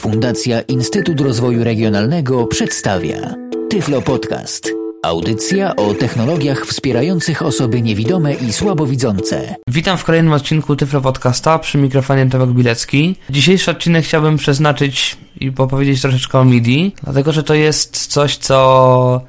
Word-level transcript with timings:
Fundacja 0.00 0.60
Instytut 0.60 1.20
Rozwoju 1.20 1.64
Regionalnego 1.64 2.46
przedstawia 2.46 3.34
Tyflo 3.70 4.02
Podcast. 4.02 4.72
Audycja 5.02 5.76
o 5.76 5.94
technologiach 5.94 6.66
wspierających 6.66 7.42
osoby 7.42 7.82
niewidome 7.82 8.34
i 8.34 8.52
słabowidzące. 8.52 9.56
Witam 9.68 9.98
w 9.98 10.04
kolejnym 10.04 10.32
odcinku 10.32 10.76
Tyflo 10.76 11.00
Podcasta 11.00 11.58
przy 11.58 11.78
mikrofonie 11.78 12.26
Tomek 12.26 12.50
Bilecki. 12.50 13.16
Dzisiejszy 13.30 13.70
odcinek 13.70 14.04
chciałbym 14.04 14.36
przeznaczyć 14.36 15.16
i 15.40 15.52
opowiedzieć 15.58 16.02
troszeczkę 16.02 16.38
o 16.38 16.44
MIDI, 16.44 16.92
dlatego 17.04 17.32
że 17.32 17.42
to 17.42 17.54
jest 17.54 18.06
coś, 18.06 18.36
co 18.36 19.20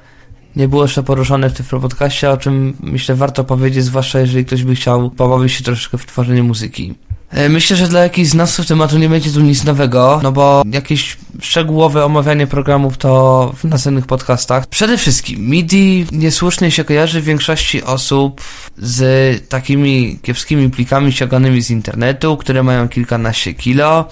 nie 0.56 0.68
było 0.68 0.82
jeszcze 0.82 1.02
poruszone 1.02 1.50
w 1.50 1.52
Tyflo 1.52 1.80
Podcastie, 1.80 2.30
o 2.30 2.36
czym 2.36 2.76
myślę 2.80 3.14
warto 3.14 3.44
powiedzieć, 3.44 3.84
zwłaszcza 3.84 4.20
jeżeli 4.20 4.44
ktoś 4.44 4.64
by 4.64 4.74
chciał 4.74 5.10
pobawić 5.10 5.52
się 5.52 5.64
troszeczkę 5.64 5.98
w 5.98 6.06
tworzenie 6.06 6.42
muzyki. 6.42 6.94
E, 7.32 7.48
myślę, 7.48 7.76
że 7.76 7.88
dla 7.88 8.00
jakichś 8.00 8.28
znawców 8.28 8.66
tematu 8.66 8.98
nie 8.98 9.08
będzie 9.08 9.30
tu 9.30 9.40
nic 9.40 9.64
nowego, 9.64 10.20
no 10.22 10.32
bo 10.32 10.62
jakieś 10.70 11.16
szczegółowe 11.40 12.04
omawianie 12.04 12.46
programów 12.46 12.98
to 12.98 13.52
w 13.56 13.64
następnych 13.64 14.06
podcastach. 14.06 14.66
Przede 14.66 14.98
wszystkim 14.98 15.50
MIDI 15.50 16.06
niesłusznie 16.12 16.70
się 16.70 16.84
kojarzy 16.84 17.20
w 17.20 17.24
większości 17.24 17.82
osób 17.82 18.40
z 18.78 19.48
takimi 19.48 20.18
kiepskimi 20.22 20.70
plikami 20.70 21.12
ściąganymi 21.12 21.62
z 21.62 21.70
internetu, 21.70 22.36
które 22.36 22.62
mają 22.62 22.88
kilkanaście 22.88 23.54
kilo, 23.54 24.08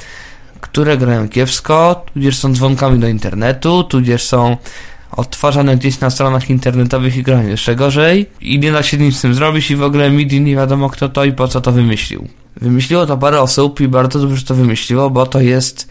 które 0.60 0.98
grają 0.98 1.28
kiepsko, 1.28 2.04
tudzież 2.14 2.38
są 2.38 2.52
dzwonkami 2.52 2.98
do 2.98 3.08
internetu, 3.08 3.84
tudzież 3.84 4.22
są 4.22 4.56
odtwarzane 5.12 5.76
gdzieś 5.76 6.00
na 6.00 6.10
stronach 6.10 6.50
internetowych 6.50 7.16
i 7.16 7.22
grają 7.22 7.48
jeszcze 7.48 7.76
gorzej 7.76 8.26
i 8.40 8.58
nie 8.58 8.72
da 8.72 8.82
się 8.82 8.96
nic 8.96 9.16
z 9.16 9.20
tym 9.20 9.34
zrobić 9.34 9.70
i 9.70 9.76
w 9.76 9.82
ogóle 9.82 10.10
MIDI 10.10 10.40
nie 10.40 10.56
wiadomo 10.56 10.90
kto 10.90 11.08
to 11.08 11.24
i 11.24 11.32
po 11.32 11.48
co 11.48 11.60
to 11.60 11.72
wymyślił. 11.72 12.28
Wymyśliło 12.56 13.06
to 13.06 13.16
parę 13.16 13.40
osób 13.40 13.80
i 13.80 13.88
bardzo 13.88 14.18
dobrze 14.18 14.44
to 14.44 14.54
wymyśliło, 14.54 15.10
bo 15.10 15.26
to 15.26 15.40
jest 15.40 15.88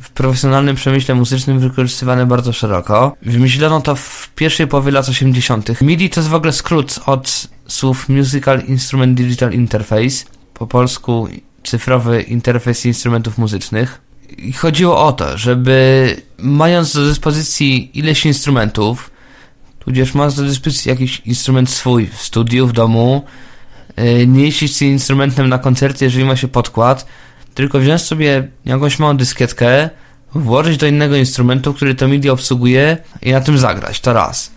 w 0.00 0.10
profesjonalnym 0.10 0.76
przemyśle 0.76 1.14
muzycznym 1.14 1.58
wykorzystywane 1.58 2.26
bardzo 2.26 2.52
szeroko. 2.52 3.16
Wymyślono 3.22 3.80
to 3.80 3.94
w 3.94 4.30
pierwszej 4.34 4.66
połowie 4.66 4.90
lat 4.90 5.08
80. 5.08 5.80
MIDI 5.80 6.10
to 6.10 6.20
jest 6.20 6.30
w 6.30 6.34
ogóle 6.34 6.52
skrót 6.52 7.00
od 7.06 7.48
słów 7.68 8.08
Musical 8.08 8.62
Instrument 8.68 9.16
Digital 9.16 9.52
Interface, 9.52 10.24
po 10.54 10.66
polsku 10.66 11.28
cyfrowy 11.64 12.22
interfejs 12.22 12.86
instrumentów 12.86 13.38
muzycznych. 13.38 14.00
I 14.38 14.52
chodziło 14.52 15.06
o 15.06 15.12
to, 15.12 15.38
żeby 15.38 16.16
mając 16.38 16.94
do 16.94 17.04
dyspozycji 17.04 17.98
ileś 17.98 18.26
instrumentów, 18.26 19.10
tudzież 19.78 20.14
mając 20.14 20.34
do 20.34 20.42
dyspozycji 20.42 20.88
jakiś 20.88 21.20
instrument 21.20 21.70
swój 21.70 22.06
w 22.06 22.22
studiu, 22.22 22.66
w 22.66 22.72
domu, 22.72 23.24
nie 24.26 24.44
jeździć 24.44 24.76
z 24.76 24.78
tym 24.78 24.88
instrumentem 24.88 25.48
na 25.48 25.58
koncerty, 25.58 26.04
jeżeli 26.04 26.24
ma 26.24 26.36
się 26.36 26.48
podkład, 26.48 27.06
tylko 27.54 27.78
wziąć 27.78 28.02
sobie 28.02 28.48
jakąś 28.64 28.98
małą 28.98 29.16
dyskietkę, 29.16 29.90
włożyć 30.34 30.76
do 30.76 30.86
innego 30.86 31.16
instrumentu, 31.16 31.74
który 31.74 31.94
to 31.94 32.08
MIDI 32.08 32.30
obsługuje 32.30 32.96
i 33.22 33.32
na 33.32 33.40
tym 33.40 33.58
zagrać. 33.58 34.00
To 34.00 34.12
raz. 34.12 34.50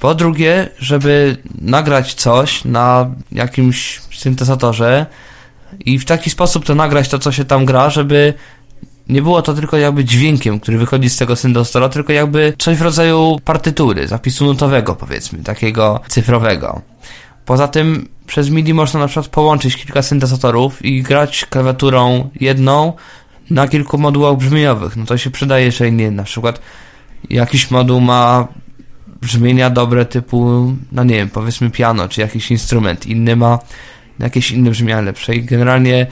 Po 0.00 0.14
drugie, 0.14 0.68
żeby 0.78 1.36
nagrać 1.60 2.14
coś 2.14 2.64
na 2.64 3.10
jakimś 3.32 4.00
syntezatorze 4.14 5.06
i 5.80 5.98
w 5.98 6.04
taki 6.04 6.30
sposób 6.30 6.64
to 6.64 6.74
nagrać 6.74 7.08
to, 7.08 7.18
co 7.18 7.32
się 7.32 7.44
tam 7.44 7.64
gra, 7.64 7.90
żeby 7.90 8.34
nie 9.08 9.22
było 9.22 9.42
to 9.42 9.54
tylko 9.54 9.76
jakby 9.76 10.04
dźwiękiem, 10.04 10.60
który 10.60 10.78
wychodzi 10.78 11.10
z 11.10 11.16
tego 11.16 11.36
syntezatora, 11.36 11.88
tylko 11.88 12.12
jakby 12.12 12.52
coś 12.58 12.76
w 12.76 12.82
rodzaju 12.82 13.40
partytury, 13.44 14.08
zapisu 14.08 14.44
nutowego 14.44 14.94
powiedzmy, 14.94 15.38
takiego 15.38 16.00
cyfrowego. 16.08 16.82
Poza 17.44 17.68
tym 17.68 18.08
przez 18.26 18.50
MIDI 18.50 18.74
można 18.74 19.00
na 19.00 19.06
przykład 19.06 19.28
połączyć 19.28 19.76
kilka 19.76 20.02
syntezatorów 20.02 20.84
i 20.84 21.02
grać 21.02 21.46
klawiaturą 21.50 22.30
jedną 22.40 22.92
na 23.50 23.68
kilku 23.68 23.98
modułach 23.98 24.36
brzmieniowych. 24.36 24.96
No 24.96 25.04
to 25.04 25.18
się 25.18 25.30
przydaje, 25.30 25.64
jeżeli 25.64 25.92
nie, 25.92 26.10
na 26.10 26.22
przykład 26.22 26.60
jakiś 27.30 27.70
moduł 27.70 28.00
ma 28.00 28.48
brzmienia 29.20 29.70
dobre 29.70 30.04
typu, 30.04 30.72
no 30.92 31.04
nie 31.04 31.14
wiem, 31.14 31.30
powiedzmy 31.30 31.70
piano, 31.70 32.08
czy 32.08 32.20
jakiś 32.20 32.50
instrument, 32.50 33.06
inny 33.06 33.36
ma 33.36 33.58
jakieś 34.18 34.50
inne 34.50 34.70
brzmienia 34.70 35.00
lepsze 35.00 35.34
i 35.34 35.42
generalnie 35.42 36.06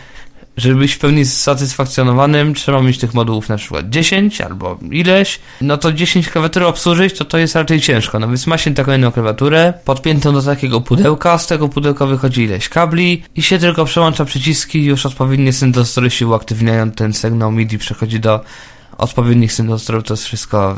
żeby 0.57 0.75
być 0.75 0.93
w 0.93 0.99
pełni 0.99 1.27
satysfakcjonowanym, 1.27 2.55
trzeba 2.55 2.83
mieć 2.83 2.99
tych 2.99 3.15
modułów 3.15 3.49
na 3.49 3.57
przykład 3.57 3.89
10 3.89 4.41
albo 4.41 4.79
ileś, 4.91 5.41
no 5.61 5.77
to 5.77 5.93
10 5.93 6.29
klawiatur 6.29 6.63
obsłużyć, 6.63 7.19
to 7.19 7.25
to 7.25 7.39
jest 7.39 7.55
raczej 7.55 7.81
ciężko. 7.81 8.19
No 8.19 8.29
więc 8.29 8.47
ma 8.47 8.59
się 8.59 8.75
taką 8.75 8.93
jedną 8.93 9.13
klawiaturę, 9.13 9.75
podpiętą 9.85 10.33
do 10.33 10.43
takiego 10.43 10.81
pudełka, 10.81 11.39
z 11.39 11.47
tego 11.47 11.69
pudełka 11.69 12.07
wychodzi 12.07 12.43
ileś 12.43 12.69
kabli 12.69 13.23
i 13.37 13.43
się 13.43 13.59
tylko 13.59 13.85
przełącza 13.85 14.25
przyciski. 14.25 14.85
Już 14.85 15.07
odpowiednie 15.07 15.53
syntezatory 15.53 16.11
się 16.11 16.27
uaktywniają, 16.27 16.91
ten 16.91 17.13
sygnał 17.13 17.53
MIDI 17.53 17.79
przechodzi 17.79 18.21
do 18.21 18.41
odpowiednich 18.99 19.53
syntezatorów, 19.53 20.05
to 20.05 20.15
jest 20.15 20.25
wszystko 20.25 20.77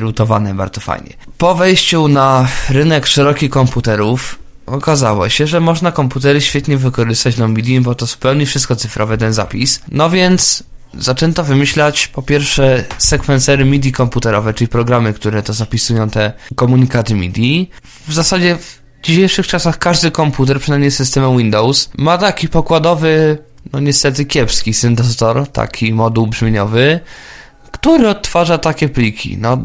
rutowane 0.00 0.54
bardzo 0.54 0.80
fajnie. 0.80 1.12
Po 1.38 1.54
wejściu 1.54 2.08
na 2.08 2.48
rynek 2.68 3.06
szerokich 3.06 3.50
komputerów, 3.50 4.38
okazało 4.66 5.28
się, 5.28 5.46
że 5.46 5.60
można 5.60 5.92
komputery 5.92 6.40
świetnie 6.40 6.76
wykorzystać 6.76 7.36
do 7.36 7.48
MIDI, 7.48 7.80
bo 7.80 7.94
to 7.94 8.06
zupełnie 8.06 8.46
wszystko 8.46 8.76
cyfrowe 8.76 9.18
ten 9.18 9.32
zapis. 9.32 9.82
No 9.90 10.10
więc 10.10 10.64
zaczęto 10.94 11.44
wymyślać 11.44 12.06
po 12.06 12.22
pierwsze 12.22 12.84
sekwencery 12.98 13.64
MIDI 13.64 13.92
komputerowe, 13.92 14.54
czyli 14.54 14.68
programy, 14.68 15.12
które 15.12 15.42
to 15.42 15.52
zapisują 15.52 16.10
te 16.10 16.32
komunikaty 16.54 17.14
MIDI. 17.14 17.70
W 18.08 18.12
zasadzie 18.12 18.56
w 18.56 18.80
dzisiejszych 19.02 19.46
czasach 19.46 19.78
każdy 19.78 20.10
komputer, 20.10 20.60
przynajmniej 20.60 20.90
systemem 20.90 21.38
Windows, 21.38 21.90
ma 21.98 22.18
taki 22.18 22.48
pokładowy, 22.48 23.38
no 23.72 23.80
niestety 23.80 24.24
kiepski 24.24 24.74
syntezator, 24.74 25.46
taki 25.48 25.92
moduł 25.92 26.26
brzmieniowy, 26.26 27.00
który 27.72 28.08
odtwarza 28.08 28.58
takie 28.58 28.88
pliki. 28.88 29.36
No 29.38 29.58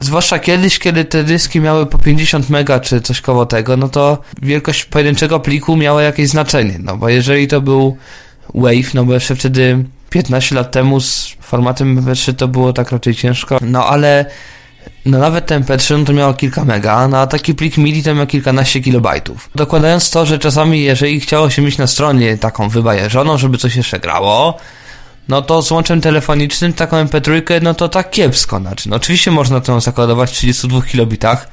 Zwłaszcza 0.00 0.38
kiedyś, 0.38 0.78
kiedy 0.78 1.04
te 1.04 1.24
dyski 1.24 1.60
miały 1.60 1.86
po 1.86 1.98
50 1.98 2.50
mega 2.50 2.80
czy 2.80 3.00
coś 3.00 3.20
koło 3.20 3.46
tego, 3.46 3.76
no 3.76 3.88
to 3.88 4.18
wielkość 4.42 4.84
pojedynczego 4.84 5.40
pliku 5.40 5.76
miała 5.76 6.02
jakieś 6.02 6.28
znaczenie. 6.28 6.76
No 6.78 6.96
bo 6.96 7.08
jeżeli 7.08 7.48
to 7.48 7.60
był 7.60 7.96
Wave, 8.54 8.94
no 8.94 9.04
bo 9.04 9.14
jeszcze 9.14 9.36
wtedy 9.36 9.84
15 10.10 10.54
lat 10.54 10.70
temu 10.70 11.00
z 11.00 11.36
formatem 11.40 12.04
MP3 12.04 12.34
to 12.34 12.48
było 12.48 12.72
tak 12.72 12.92
raczej 12.92 13.14
ciężko. 13.14 13.58
No 13.60 13.86
ale 13.86 14.26
no 15.06 15.18
nawet 15.18 15.46
ten 15.46 15.62
MP3 15.62 15.98
no 15.98 16.04
to 16.04 16.12
miało 16.12 16.34
kilka 16.34 16.64
mega, 16.64 17.08
no 17.08 17.18
a 17.18 17.26
taki 17.26 17.54
plik 17.54 17.76
MIDI 17.76 18.02
to 18.02 18.14
miał 18.14 18.26
kilkanaście 18.26 18.80
kilobajtów. 18.80 19.50
Dokładając 19.54 20.10
to, 20.10 20.26
że 20.26 20.38
czasami 20.38 20.82
jeżeli 20.82 21.20
chciało 21.20 21.50
się 21.50 21.62
mieć 21.62 21.78
na 21.78 21.86
stronie 21.86 22.38
taką 22.38 22.68
wybajeżoną, 22.68 23.38
żeby 23.38 23.58
coś 23.58 23.76
jeszcze 23.76 24.00
grało, 24.00 24.58
no 25.28 25.42
to 25.42 25.62
z 25.62 25.70
łączem 25.70 26.00
telefonicznym 26.00 26.72
taką 26.72 27.04
MP3, 27.04 27.62
no 27.62 27.74
to 27.74 27.88
tak 27.88 28.10
kiepsko, 28.10 28.58
znaczy, 28.58 28.90
no 28.90 28.96
oczywiście 28.96 29.30
można 29.30 29.60
to 29.60 29.80
zakodować 29.80 30.30
w 30.30 30.34
32 30.34 30.82
kilobitach, 30.82 31.48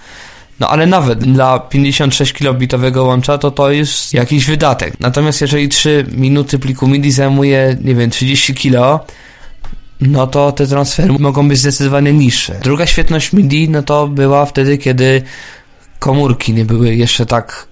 no 0.60 0.70
ale 0.70 0.86
nawet 0.86 1.20
dla 1.20 1.60
56 1.60 2.34
kilobitowego 2.34 3.04
łącza 3.04 3.38
to 3.38 3.52
to 3.52 3.72
jest 3.72 4.14
jakiś 4.14 4.46
wydatek. 4.46 5.00
Natomiast 5.00 5.42
jeżeli 5.42 5.70
3 5.70 6.06
minuty 6.12 6.60
pliku 6.60 6.88
MIDI 6.88 7.12
zajmuje, 7.12 7.78
nie 7.82 7.96
wiem, 7.96 8.10
30 8.10 8.54
kilo, 8.54 9.06
no 10.02 10.28
to 10.28 10.52
te 10.52 10.68
transfery 10.68 11.14
mogą 11.20 11.48
być 11.48 11.60
zdecydowanie 11.60 12.14
niższe. 12.14 12.60
Druga 12.64 12.86
świetność 12.86 13.34
MIDI, 13.34 13.70
no 13.70 13.84
to 13.84 14.08
była 14.08 14.46
wtedy, 14.46 14.78
kiedy 14.78 15.22
komórki 16.00 16.54
nie 16.54 16.66
były 16.66 16.96
jeszcze 16.96 17.26
tak 17.26 17.68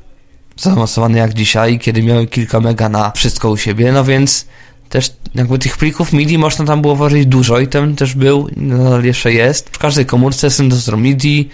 zaawansowane 0.58 1.18
jak 1.18 1.34
dzisiaj, 1.34 1.80
kiedy 1.80 2.04
miały 2.04 2.28
kilka 2.28 2.60
mega 2.60 2.90
na 2.90 3.12
wszystko 3.12 3.50
u 3.50 3.58
siebie, 3.58 3.92
no 3.92 4.04
więc 4.04 4.46
też 4.92 5.14
jakby 5.36 5.60
tych 5.60 5.78
plików 5.78 6.14
MIDI 6.14 6.38
można 6.38 6.66
tam 6.66 6.82
było 6.82 6.96
włożyć 6.96 7.26
dużo 7.26 7.60
i 7.60 7.68
tam 7.68 7.96
też 7.96 8.16
był, 8.16 8.48
nadal 8.58 9.04
jeszcze 9.04 9.34
jest. 9.34 9.70
W 9.70 9.78
każdej 9.78 10.06
komórce 10.06 10.50
syntezator 10.50 10.98
MIDI, 10.98 11.50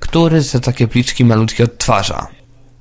który 0.00 0.44
te 0.44 0.60
takie 0.60 0.88
pliczki 0.88 1.24
malutkie 1.24 1.64
odtwarza. 1.64 2.26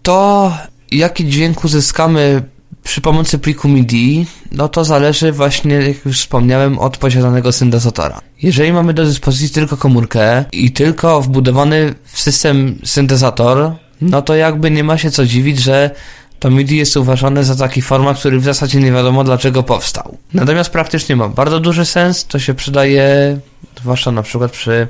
To 0.03 0.53
jaki 0.91 1.25
dźwięk 1.25 1.63
uzyskamy 1.63 2.43
przy 2.83 3.01
pomocy 3.01 3.39
pliku 3.39 3.67
MIDI, 3.69 4.25
no 4.51 4.69
to 4.69 4.83
zależy 4.83 5.31
właśnie, 5.31 5.75
jak 5.75 6.05
już 6.05 6.19
wspomniałem, 6.19 6.79
od 6.79 6.97
posiadanego 6.97 7.51
syntezatora. 7.51 8.21
Jeżeli 8.41 8.73
mamy 8.73 8.93
do 8.93 9.05
dyspozycji 9.05 9.49
tylko 9.49 9.77
komórkę 9.77 10.45
i 10.51 10.71
tylko 10.71 11.21
wbudowany 11.21 11.95
w 12.03 12.19
system 12.19 12.79
syntezator, 12.85 13.71
no 14.01 14.21
to 14.21 14.35
jakby 14.35 14.71
nie 14.71 14.83
ma 14.83 14.97
się 14.97 15.11
co 15.11 15.25
dziwić, 15.25 15.59
że 15.59 15.91
to 16.41 16.49
MIDI 16.49 16.77
jest 16.77 16.97
uważane 16.97 17.43
za 17.43 17.55
taki 17.55 17.81
format, 17.81 18.19
który 18.19 18.39
w 18.39 18.43
zasadzie 18.43 18.79
nie 18.79 18.91
wiadomo 18.91 19.23
dlaczego 19.23 19.63
powstał. 19.63 20.17
Natomiast 20.33 20.69
praktycznie 20.69 21.15
ma 21.15 21.29
bardzo 21.29 21.59
duży 21.59 21.85
sens, 21.85 22.25
to 22.25 22.39
się 22.39 22.53
przydaje 22.53 23.39
zwłaszcza 23.81 24.11
na 24.11 24.23
przykład 24.23 24.51
przy 24.51 24.87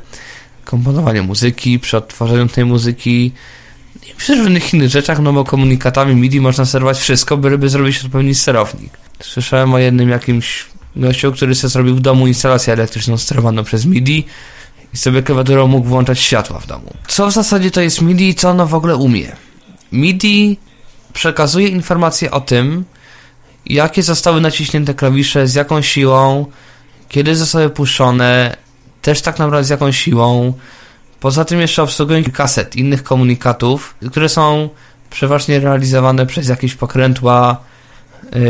komponowaniu 0.66 1.24
muzyki, 1.24 1.80
przy 1.80 1.98
odtwarzaniu 1.98 2.48
tej 2.48 2.66
muzyki 2.66 3.32
i 4.12 4.16
przy 4.18 4.36
różnych 4.36 4.74
innych 4.74 4.90
rzeczach, 4.90 5.20
no 5.20 5.34
bo 5.34 5.44
komunikatami 5.44 6.16
MIDI 6.16 6.42
można 6.42 6.66
sterować 6.66 7.00
wszystko, 7.00 7.38
byleby 7.38 7.70
zrobić 7.70 8.06
odpowiedni 8.06 8.36
sterownik. 8.36 8.94
Słyszałem 9.22 9.74
o 9.74 9.78
jednym 9.78 10.10
jakimś 10.10 10.66
gościu, 10.96 11.32
który 11.32 11.56
sobie 11.56 11.70
zrobił 11.70 11.96
w 11.96 12.02
domu 12.02 12.28
instalację 12.28 12.74
elektryczną 12.74 13.18
sterowaną 13.18 13.64
przez 13.64 13.86
MIDI 13.86 14.26
i 14.94 14.98
sobie 14.98 15.24
klawiaturą 15.24 15.68
mógł 15.68 15.88
włączać 15.88 16.20
światła 16.20 16.60
w 16.60 16.68
domu. 16.68 16.94
Co 17.08 17.28
w 17.28 17.32
zasadzie 17.32 17.72
to 17.72 17.82
jest 17.82 18.02
MIDI 18.02 18.30
i 18.30 18.36
co 18.36 18.50
ono 18.50 18.68
w 18.68 18.74
ogóle 18.74 18.96
umie? 18.96 19.36
MIDI 19.92 20.58
przekazuje 21.14 21.68
informacje 21.68 22.32
o 22.32 22.42
tym, 22.42 22.86
jakie 23.66 24.04
zostały 24.04 24.42
naciśnięte 24.42 24.94
klawisze, 24.94 25.48
z 25.48 25.54
jaką 25.56 25.82
siłą, 25.82 26.46
kiedy 27.10 27.36
zostały 27.36 27.70
puszczone, 27.70 28.58
też 29.02 29.22
tak 29.22 29.40
naprawdę 29.40 29.64
z 29.64 29.70
jakąś 29.70 30.00
siłą. 30.00 30.54
Poza 31.20 31.46
tym 31.46 31.60
jeszcze 31.62 31.84
obsługują 31.84 32.24
kaset, 32.34 32.76
innych 32.76 33.04
komunikatów, 33.04 33.96
które 34.12 34.30
są 34.30 34.70
przeważnie 35.10 35.60
realizowane 35.60 36.26
przez 36.26 36.48
jakieś 36.48 36.76
pokrętła 36.76 37.58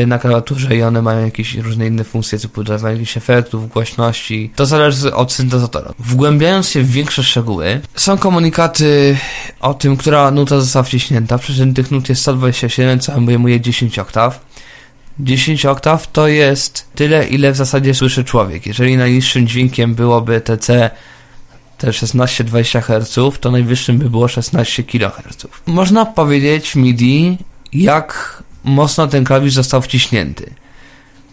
na 0.07 0.19
klawiaturze 0.19 0.75
i 0.75 0.83
one 0.83 1.01
mają 1.01 1.25
jakieś 1.25 1.55
różne 1.55 1.87
inne 1.87 2.03
funkcje, 2.03 2.39
typu 2.39 2.63
dodawanie 2.63 2.93
jakichś 2.95 3.17
efektów, 3.17 3.69
głośności. 3.69 4.51
To 4.55 4.65
zależy 4.65 5.15
od 5.15 5.33
syntezatora. 5.33 5.93
Wgłębiając 5.99 6.69
się 6.69 6.81
w 6.81 6.91
większe 6.91 7.23
szczegóły, 7.23 7.81
są 7.95 8.17
komunikaty 8.17 9.17
o 9.59 9.73
tym, 9.73 9.97
która 9.97 10.31
nuta 10.31 10.59
została 10.59 10.83
wciśnięta. 10.83 11.37
Przy 11.37 11.55
czym 11.55 11.73
tych 11.73 11.91
nut 11.91 12.09
jest 12.09 12.21
127, 12.21 12.99
co 12.99 13.15
obejmuje 13.15 13.61
10 13.61 13.99
oktaw. 13.99 14.45
10 15.19 15.65
oktaw 15.65 16.11
to 16.11 16.27
jest 16.27 16.87
tyle, 16.95 17.27
ile 17.27 17.51
w 17.51 17.55
zasadzie 17.55 17.93
słyszy 17.93 18.23
człowiek. 18.23 18.65
Jeżeli 18.65 18.97
najniższym 18.97 19.47
dźwiękiem 19.47 19.95
byłoby 19.95 20.41
TC 20.41 20.89
te 21.77 21.91
16-20 21.91 22.81
Hz, 22.81 23.39
to 23.39 23.51
najwyższym 23.51 23.97
by 23.97 24.09
było 24.09 24.27
16 24.27 24.83
kHz. 24.83 25.47
Można 25.65 26.05
powiedzieć 26.05 26.75
MIDI, 26.75 27.37
jak 27.73 28.43
mocno 28.63 29.07
ten 29.07 29.23
klawisz 29.23 29.53
został 29.53 29.81
wciśnięty. 29.81 30.53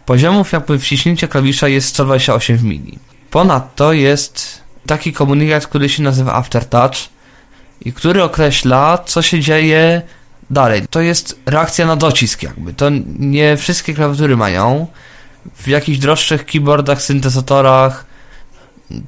Poziomów 0.07 0.53
jakby 0.53 0.79
wciśnięcia 0.79 1.29
klawisza 1.29 1.69
jest 1.69 1.89
128 1.89 2.57
w 2.57 2.65
MIDI. 2.65 2.99
Ponadto 3.31 3.93
jest 3.93 4.63
taki 4.87 5.13
komunikat, 5.13 5.67
który 5.67 5.89
się 5.89 6.03
nazywa 6.03 6.35
Aftertouch 6.35 6.97
i 7.81 7.93
który 7.93 8.23
określa, 8.23 8.99
co 9.07 9.23
się 9.23 9.41
dzieje 9.41 10.03
dalej. 10.51 10.83
To 10.91 11.01
jest 11.01 11.41
reakcja 11.47 11.87
na 11.87 11.97
docisk 11.97 12.43
jakby. 12.43 12.75
To 12.75 12.91
nie 13.19 13.57
wszystkie 13.57 13.95
klawiatury 13.95 14.37
mają. 14.37 14.87
W 15.55 15.69
jakichś 15.69 15.99
droższych 15.99 16.47
keyboardach, 16.47 17.03
syntezatorach 17.03 18.09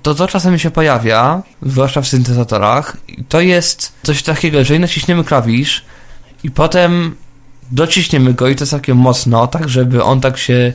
to 0.03 0.15
to 0.15 0.29
czasem 0.29 0.59
się 0.59 0.71
pojawia, 0.71 1.43
zwłaszcza 1.63 2.01
w 2.01 2.09
syntezatorach. 2.09 2.97
To 3.29 3.41
jest 3.41 3.93
coś 4.03 4.23
takiego, 4.23 4.59
jeżeli 4.59 4.81
naciśniemy 4.81 5.25
klawisz 5.25 5.85
i 6.45 6.51
potem 6.51 7.17
dociśniemy 7.73 8.35
go 8.35 8.49
i 8.49 8.57
to 8.57 8.67
całkiem 8.67 8.97
mocno, 8.97 9.47
tak 9.47 9.69
żeby 9.69 10.03
on 10.03 10.21
tak 10.21 10.39
się 10.39 10.73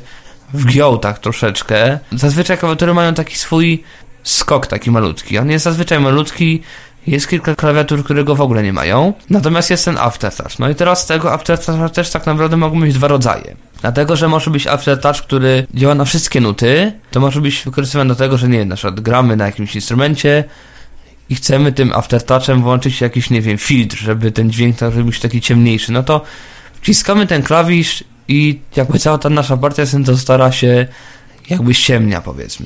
wgiął 0.53 0.97
tak 0.97 1.19
troszeczkę. 1.19 1.99
Zazwyczaj 2.11 2.57
klawiatury 2.57 2.93
mają 2.93 3.13
taki 3.13 3.35
swój 3.35 3.83
skok 4.23 4.67
taki 4.67 4.91
malutki. 4.91 5.37
On 5.37 5.49
jest 5.49 5.65
zazwyczaj 5.65 5.99
malutki, 5.99 6.61
jest 7.07 7.27
kilka 7.29 7.55
klawiatur, 7.55 8.03
które 8.03 8.23
go 8.23 8.35
w 8.35 8.41
ogóle 8.41 8.63
nie 8.63 8.73
mają. 8.73 9.13
Natomiast 9.29 9.69
jest 9.69 9.85
ten 9.85 9.97
aftertouch. 9.97 10.59
No 10.59 10.69
i 10.69 10.75
teraz 10.75 11.05
tego 11.05 11.33
aftertoucha 11.33 11.89
też 11.89 12.09
tak 12.09 12.25
naprawdę 12.25 12.57
mogą 12.57 12.79
być 12.79 12.93
dwa 12.93 13.07
rodzaje. 13.07 13.55
Dlatego, 13.81 14.15
że 14.15 14.27
może 14.27 14.51
być 14.51 14.67
aftertouch, 14.67 15.17
który 15.17 15.67
działa 15.73 15.95
na 15.95 16.05
wszystkie 16.05 16.41
nuty, 16.41 16.91
to 17.11 17.19
może 17.19 17.41
być 17.41 17.61
wykorzystywany 17.65 18.07
do 18.07 18.15
tego, 18.15 18.37
że 18.37 18.47
nie 18.47 18.57
wiem, 18.57 18.67
na 18.67 18.75
przykład 18.75 18.99
gramy 18.99 19.35
na 19.35 19.45
jakimś 19.45 19.75
instrumencie 19.75 20.43
i 21.29 21.35
chcemy 21.35 21.71
tym 21.71 21.93
aftertouchem 21.93 22.61
włączyć 22.61 23.01
jakiś, 23.01 23.29
nie 23.29 23.41
wiem, 23.41 23.57
filtr, 23.57 23.97
żeby 23.97 24.31
ten 24.31 24.51
dźwięk 24.51 24.77
tak, 24.77 24.93
żeby 24.93 25.11
taki 25.11 25.41
ciemniejszy. 25.41 25.91
No 25.91 26.03
to 26.03 26.21
wciskamy 26.85 27.27
ten 27.27 27.43
klawisz 27.43 28.03
i 28.27 28.59
jakby 28.75 28.99
cała 28.99 29.17
ta 29.17 29.29
nasza 29.29 29.57
partia 29.57 29.83
stara 30.15 30.51
się 30.51 30.87
jakby 31.49 31.73
ściemnia, 31.73 32.21
powiedzmy. 32.21 32.65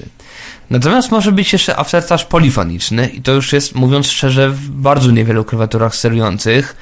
Natomiast 0.69 1.11
może 1.11 1.31
być 1.31 1.53
jeszcze 1.53 1.77
aftertouch 1.77 2.25
polifoniczny 2.25 3.07
i 3.07 3.21
to 3.21 3.31
już 3.31 3.53
jest, 3.53 3.75
mówiąc 3.75 4.07
szczerze, 4.07 4.49
w 4.49 4.69
bardzo 4.69 5.11
niewielu 5.11 5.45
klawiaturach 5.45 5.95
sterujących, 5.95 6.75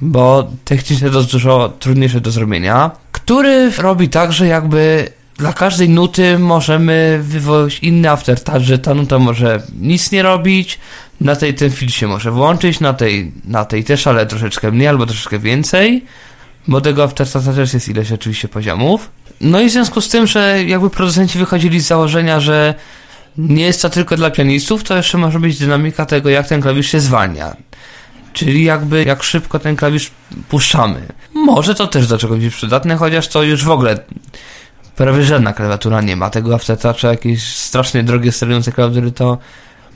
bo 0.00 0.50
technicznie 0.64 1.10
to 1.10 1.18
jest 1.18 1.30
dużo 1.30 1.72
trudniejsze 1.78 2.20
do 2.20 2.30
zrobienia, 2.30 2.90
który 3.12 3.70
robi 3.78 4.08
tak, 4.08 4.32
że 4.32 4.46
jakby 4.46 5.08
dla 5.36 5.52
każdej 5.52 5.88
nuty 5.88 6.38
możemy 6.38 7.20
wywołać 7.22 7.78
inny 7.78 8.10
aftertouch, 8.10 8.62
że 8.62 8.78
ta 8.78 8.94
nuta 8.94 9.18
może 9.18 9.62
nic 9.80 10.12
nie 10.12 10.22
robić, 10.22 10.78
na 11.20 11.36
tej 11.36 11.54
ten 11.54 11.70
filtr 11.70 11.94
się 11.94 12.08
może 12.08 12.30
włączyć, 12.30 12.80
na 12.80 12.92
tej, 12.94 13.32
na 13.44 13.64
tej 13.64 13.84
też, 13.84 14.06
ale 14.06 14.26
troszeczkę 14.26 14.70
mniej 14.70 14.88
albo 14.88 15.06
troszeczkę 15.06 15.38
więcej, 15.38 16.04
bo 16.68 16.80
tego 16.80 17.04
aftertoucha 17.04 17.52
też 17.52 17.74
jest 17.74 17.88
ileś 17.88 18.12
oczywiście 18.12 18.48
poziomów. 18.48 19.10
No 19.40 19.60
i 19.60 19.68
w 19.68 19.72
związku 19.72 20.00
z 20.00 20.08
tym, 20.08 20.26
że 20.26 20.64
jakby 20.64 20.90
producenci 20.90 21.38
wychodzili 21.38 21.80
z 21.80 21.86
założenia, 21.86 22.40
że 22.40 22.74
nie 23.38 23.64
jest 23.64 23.82
to 23.82 23.90
tylko 23.90 24.16
dla 24.16 24.30
pianistów, 24.30 24.84
to 24.84 24.96
jeszcze 24.96 25.18
może 25.18 25.40
być 25.40 25.58
dynamika 25.58 26.06
tego, 26.06 26.30
jak 26.30 26.48
ten 26.48 26.62
klawisz 26.62 26.90
się 26.90 27.00
zwalnia. 27.00 27.56
Czyli 28.32 28.64
jakby 28.64 29.04
jak 29.04 29.22
szybko 29.22 29.58
ten 29.58 29.76
klawisz 29.76 30.10
puszczamy. 30.48 31.06
Może 31.34 31.74
to 31.74 31.86
też 31.86 32.06
do 32.06 32.18
czegoś 32.18 32.40
być 32.40 32.54
przydatne, 32.54 32.96
chociaż 32.96 33.28
to 33.28 33.42
już 33.42 33.64
w 33.64 33.70
ogóle 33.70 33.98
prawie 34.96 35.24
żadna 35.24 35.52
klawiatura 35.52 36.00
nie 36.00 36.16
ma 36.16 36.30
tego 36.30 36.54
aftertoucha, 36.54 37.08
jakieś 37.08 37.56
strasznie 37.56 38.02
drogie 38.02 38.32
sterujące 38.32 38.72
klawiatury 38.72 39.12
to 39.12 39.38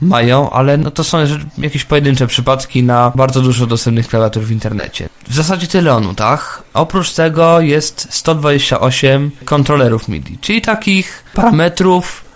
mają, 0.01 0.49
ale 0.49 0.77
no 0.77 0.91
to 0.91 1.03
są 1.03 1.17
jakieś 1.57 1.83
pojedyncze 1.83 2.27
przypadki 2.27 2.83
na 2.83 3.11
bardzo 3.15 3.41
dużo 3.41 3.65
dostępnych 3.65 4.07
klawiatur 4.07 4.43
w 4.43 4.51
internecie. 4.51 5.09
W 5.27 5.33
zasadzie 5.33 5.67
tyle 5.67 5.95
o 5.95 5.99
nutach. 5.99 6.63
Oprócz 6.73 7.13
tego 7.13 7.59
jest 7.59 8.07
128 8.09 9.31
kontrolerów 9.45 10.07
MIDI, 10.07 10.37
czyli 10.41 10.61
takich 10.61 11.23
parametrów, 11.33 12.27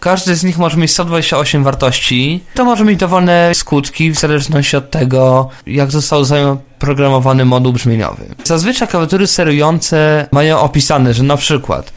każdy 0.00 0.36
z 0.36 0.44
nich 0.44 0.58
może 0.58 0.76
mieć 0.76 0.90
128 0.90 1.64
wartości. 1.64 2.44
To 2.54 2.64
może 2.64 2.84
mieć 2.84 2.98
dowolne 2.98 3.54
skutki 3.54 4.10
w 4.10 4.18
zależności 4.18 4.76
od 4.76 4.90
tego, 4.90 5.48
jak 5.66 5.90
został 5.90 6.24
zaprogramowany 6.24 7.44
moduł 7.44 7.72
brzmieniowy. 7.72 8.24
Zazwyczaj 8.44 8.88
klawiatury 8.88 9.26
sterujące 9.26 10.26
mają 10.32 10.60
opisane, 10.60 11.14
że 11.14 11.22
na 11.22 11.36
przykład 11.36 11.92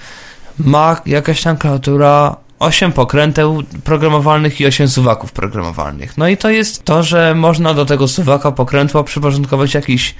ma 0.59 1.01
jakaś 1.05 1.41
tam 1.41 1.57
klawiatura 1.57 2.35
8 2.63 2.91
pokręteł 2.91 3.63
programowalnych 3.83 4.61
i 4.61 4.65
8 4.65 4.87
suwaków 4.87 5.31
programowalnych. 5.31 6.17
No 6.17 6.27
i 6.27 6.37
to 6.37 6.49
jest 6.49 6.83
to, 6.83 7.03
że 7.03 7.35
można 7.35 7.73
do 7.73 7.85
tego 7.85 8.07
suwaka 8.07 8.51
pokrętła 8.51 9.03
przyporządkować 9.03 9.73
jakiś 9.73 10.15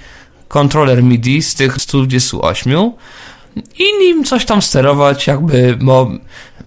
kontroler 0.47 1.03
MIDI 1.03 1.41
z 1.41 1.55
tych 1.55 1.77
128 1.77 2.91
i 3.79 3.99
nim 3.99 4.23
coś 4.23 4.45
tam 4.45 4.61
sterować, 4.61 5.27
jakby, 5.27 5.77
bo 5.81 6.11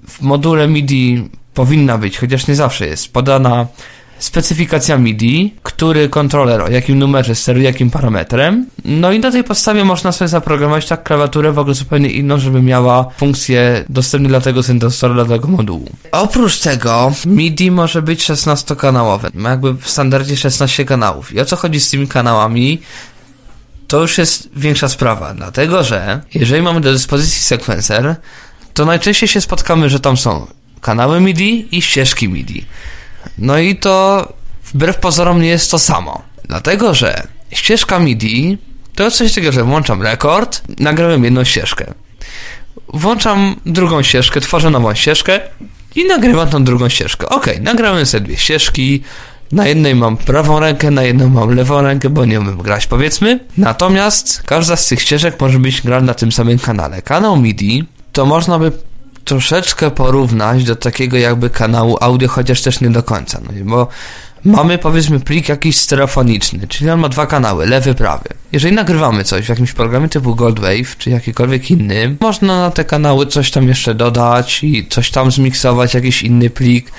w 0.09 0.21
module 0.21 0.69
MIDI 0.69 1.29
powinna 1.55 1.99
być, 1.99 2.19
chociaż 2.19 2.47
nie 2.47 2.55
zawsze 2.55 2.87
jest, 2.87 3.13
podana 3.13 3.67
specyfikacja 4.19 4.99
MIDI, 4.99 5.55
który 5.63 6.09
kontroler 6.09 6.61
o 6.61 6.69
jakim 6.69 6.99
numerze 6.99 7.35
steruje 7.35 7.65
jakim 7.65 7.91
parametrem. 7.91 8.67
No 8.85 9.13
i 9.13 9.21
na 9.21 9.31
tej 9.31 9.45
podstawie 9.45 9.85
można 9.85 10.13
sobie 10.13 10.29
zaprogramować 10.29 10.87
tak 10.87 11.03
klawiaturę 11.03 11.53
w 11.53 11.59
ogóle 11.59 11.75
zupełnie 11.75 12.11
inną, 12.11 12.39
żeby 12.39 12.63
miała 12.63 13.11
funkcję 13.17 13.85
dostępne 13.89 14.29
dla 14.29 14.41
tego 14.41 14.63
syntezatora, 14.63 15.15
dla 15.15 15.37
tego 15.37 15.49
modułu. 15.49 15.91
Oprócz 16.13 16.59
tego 16.59 17.13
MIDI 17.27 17.71
może 17.71 18.03
być 18.03 18.31
16-kanałowe. 18.31 19.31
Ma 19.35 19.51
jakby 19.51 19.75
w 19.75 19.89
standardzie 19.89 20.37
16 20.37 20.85
kanałów. 20.85 21.33
I 21.33 21.41
o 21.41 21.45
co 21.45 21.57
chodzi 21.57 21.81
z 21.81 21.91
tymi 21.91 22.09
kanałami? 22.09 22.81
To 23.89 24.01
już 24.01 24.19
jest 24.19 24.49
większa 24.57 24.89
sprawa, 24.89 25.35
dlatego 25.35 25.85
że 25.85 26.21
jeżeli 26.35 26.63
mamy 26.63 26.81
do 26.81 26.93
dyspozycji 26.93 27.43
sekwencer, 27.43 28.17
to 28.75 28.85
najczęściej 28.85 29.29
się 29.29 29.41
spotkamy, 29.41 29.91
że 29.91 30.01
tam 30.01 30.17
są 30.17 30.47
kanały 30.81 31.21
MIDI 31.21 31.69
i 31.77 31.83
ścieżki 31.83 32.29
MIDI. 32.29 32.65
No 33.39 33.59
i 33.59 33.77
to 33.77 34.29
wbrew 34.65 34.97
pozorom 34.97 35.43
nie 35.43 35.49
jest 35.49 35.71
to 35.71 35.79
samo. 35.79 36.23
Dlatego, 36.45 36.95
że 36.95 37.27
ścieżka 37.51 37.99
MIDI 37.99 38.59
to 38.95 39.11
coś 39.11 39.35
takiego, 39.35 39.53
że 39.53 39.65
włączam 39.65 40.03
rekord, 40.03 40.63
nagrałem 40.79 41.25
jedną 41.25 41.45
ścieżkę. 41.45 41.95
Włączam 42.89 43.57
drugą 43.67 44.03
ścieżkę, 44.03 44.41
tworzę 44.41 44.71
nową 44.71 44.95
ścieżkę 44.95 45.41
i 45.95 46.05
nagrywam 46.05 46.49
tą 46.49 46.65
drugą 46.65 46.89
ścieżkę. 46.89 47.29
Ok, 47.29 47.47
nagrałem 47.61 48.07
sobie 48.07 48.25
dwie 48.25 48.37
ścieżki, 48.37 49.03
na 49.53 49.67
jednej 49.67 49.95
mam 49.95 50.17
prawą 50.17 50.61
rękę, 50.61 50.91
na 50.91 51.03
jedną 51.03 51.29
mam 51.29 51.55
lewą 51.55 51.83
rękę, 51.83 52.11
bo 52.11 52.25
nie 52.25 52.41
umiem 52.41 52.59
grać, 52.59 52.87
powiedzmy. 52.87 53.41
Natomiast 53.59 54.43
każda 54.43 54.77
z 54.77 54.89
tych 54.89 55.03
ścieżek 55.03 55.41
może 55.41 55.59
być 55.59 55.83
grana 55.83 56.07
na 56.07 56.15
tym 56.15 56.33
samym 56.33 56.59
kanale. 56.59 57.03
Kanał 57.03 57.37
MIDI 57.37 57.85
to 58.13 58.27
można 58.27 58.59
by 58.59 58.73
troszeczkę 59.27 59.91
porównać 59.91 60.65
do 60.65 60.77
takiego 60.77 61.17
jakby 61.17 61.51
kanału 61.51 61.97
audio, 62.01 62.29
chociaż 62.29 62.63
też 62.63 62.81
nie 62.81 62.91
do 62.91 63.03
końca, 63.03 63.41
no 63.45 63.65
bo 63.65 63.89
mamy 64.45 64.79
powiedzmy 64.79 65.21
plik 65.21 65.49
jakiś 65.49 65.77
stereofoniczny, 65.77 66.69
czyli 66.69 66.91
on 66.91 67.01
ma 67.01 67.09
dwa 67.09 67.27
kanały, 67.27 67.67
lewy, 67.67 67.95
prawy. 67.95 68.29
Jeżeli 68.53 68.75
nagrywamy 68.75 69.25
coś 69.25 69.47
w 69.47 69.49
jakimś 69.49 69.73
programie 69.73 70.09
typu 70.09 70.35
Goldwave, 70.35 70.97
czy 70.99 71.11
jakikolwiek 71.11 71.71
inny, 71.71 72.17
można 72.21 72.61
na 72.61 72.71
te 72.71 72.85
kanały 72.85 73.27
coś 73.27 73.51
tam 73.51 73.69
jeszcze 73.69 73.95
dodać 73.95 74.65
i 74.65 74.89
coś 74.89 75.11
tam 75.11 75.31
zmiksować, 75.31 75.95
jakiś 75.95 76.23
inny 76.23 76.51
plik, 76.51 76.93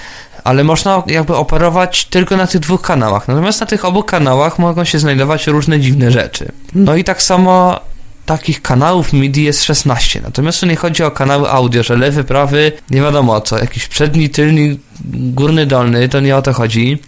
ale 0.43 0.63
można 0.63 1.03
jakby 1.07 1.35
operować 1.35 2.05
tylko 2.05 2.37
na 2.37 2.47
tych 2.47 2.61
dwóch 2.61 2.81
kanałach. 2.81 3.27
Natomiast 3.27 3.61
na 3.61 3.67
tych 3.67 3.85
obu 3.85 4.03
kanałach 4.03 4.59
mogą 4.59 4.83
się 4.83 4.99
znajdować 4.99 5.47
różne 5.47 5.79
dziwne 5.79 6.11
rzeczy. 6.11 6.51
No 6.75 6.95
i 6.95 7.03
tak 7.03 7.21
samo 7.21 7.79
takich 8.27 8.61
kanałów 8.61 9.13
MIDI 9.13 9.43
jest 9.43 9.63
16. 9.63 10.21
Natomiast 10.21 10.59
tu 10.59 10.65
nie 10.65 10.75
chodzi 10.75 11.03
o 11.03 11.11
kanały 11.11 11.49
audio, 11.49 11.83
że 11.83 11.95
lewy, 11.95 12.23
prawy, 12.23 12.71
nie 12.89 13.01
wiadomo 13.01 13.35
o 13.35 13.41
co, 13.41 13.57
jakiś 13.57 13.87
przedni, 13.87 14.29
tylny, 14.29 14.77
górny, 15.13 15.65
dolny, 15.65 16.09
to 16.09 16.19
nie 16.19 16.35
o 16.35 16.41
to 16.41 16.53
chodzi. 16.53 17.01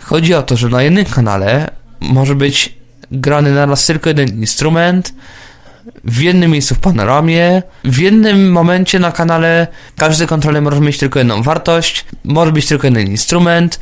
Chodzi 0.00 0.34
o 0.34 0.42
to, 0.42 0.56
że 0.56 0.68
na 0.68 0.82
jednym 0.82 1.04
kanale 1.04 1.70
może 2.00 2.34
być 2.34 2.74
grany 3.10 3.54
naraz 3.54 3.86
tylko 3.86 4.10
jeden 4.10 4.28
instrument, 4.28 5.14
w 6.04 6.20
jednym 6.20 6.50
miejscu 6.50 6.74
w 6.74 6.78
panoramie. 6.78 7.62
W 7.84 7.98
jednym 7.98 8.52
momencie 8.52 8.98
na 8.98 9.12
kanale 9.12 9.66
każdy 9.96 10.26
kontroler 10.26 10.62
może 10.62 10.80
mieć 10.80 10.98
tylko 10.98 11.18
jedną 11.18 11.42
wartość, 11.42 12.04
może 12.24 12.52
być 12.52 12.66
tylko 12.66 12.86
jeden 12.86 13.06
instrument, 13.06 13.80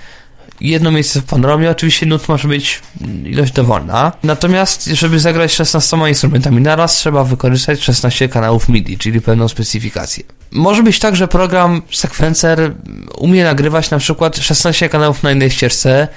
jedno 0.60 0.90
miejsce 0.90 1.20
w 1.20 1.24
panoramie. 1.24 1.70
Oczywiście 1.70 2.06
nut 2.06 2.28
może 2.28 2.48
być 2.48 2.82
ilość 3.24 3.52
dowolna. 3.52 4.12
Natomiast, 4.22 4.84
żeby 4.84 5.20
zagrać 5.20 5.52
16 5.52 5.96
instrumentami 6.08 6.60
naraz, 6.60 6.96
trzeba 6.96 7.24
wykorzystać 7.24 7.82
16 7.82 8.28
kanałów 8.28 8.68
MIDI, 8.68 8.98
czyli 8.98 9.20
pewną 9.20 9.48
specyfikację. 9.48 10.24
Może 10.50 10.82
być 10.82 10.98
tak, 10.98 11.16
że 11.16 11.28
program 11.28 11.82
Sequencer 11.92 12.74
umie 13.16 13.44
nagrywać 13.44 13.90
na 13.90 13.98
przykład 13.98 14.36
16 14.36 14.88
kanałów 14.88 15.22
na 15.22 15.30
jednej 15.30 15.50
ścieżce, 15.50 16.08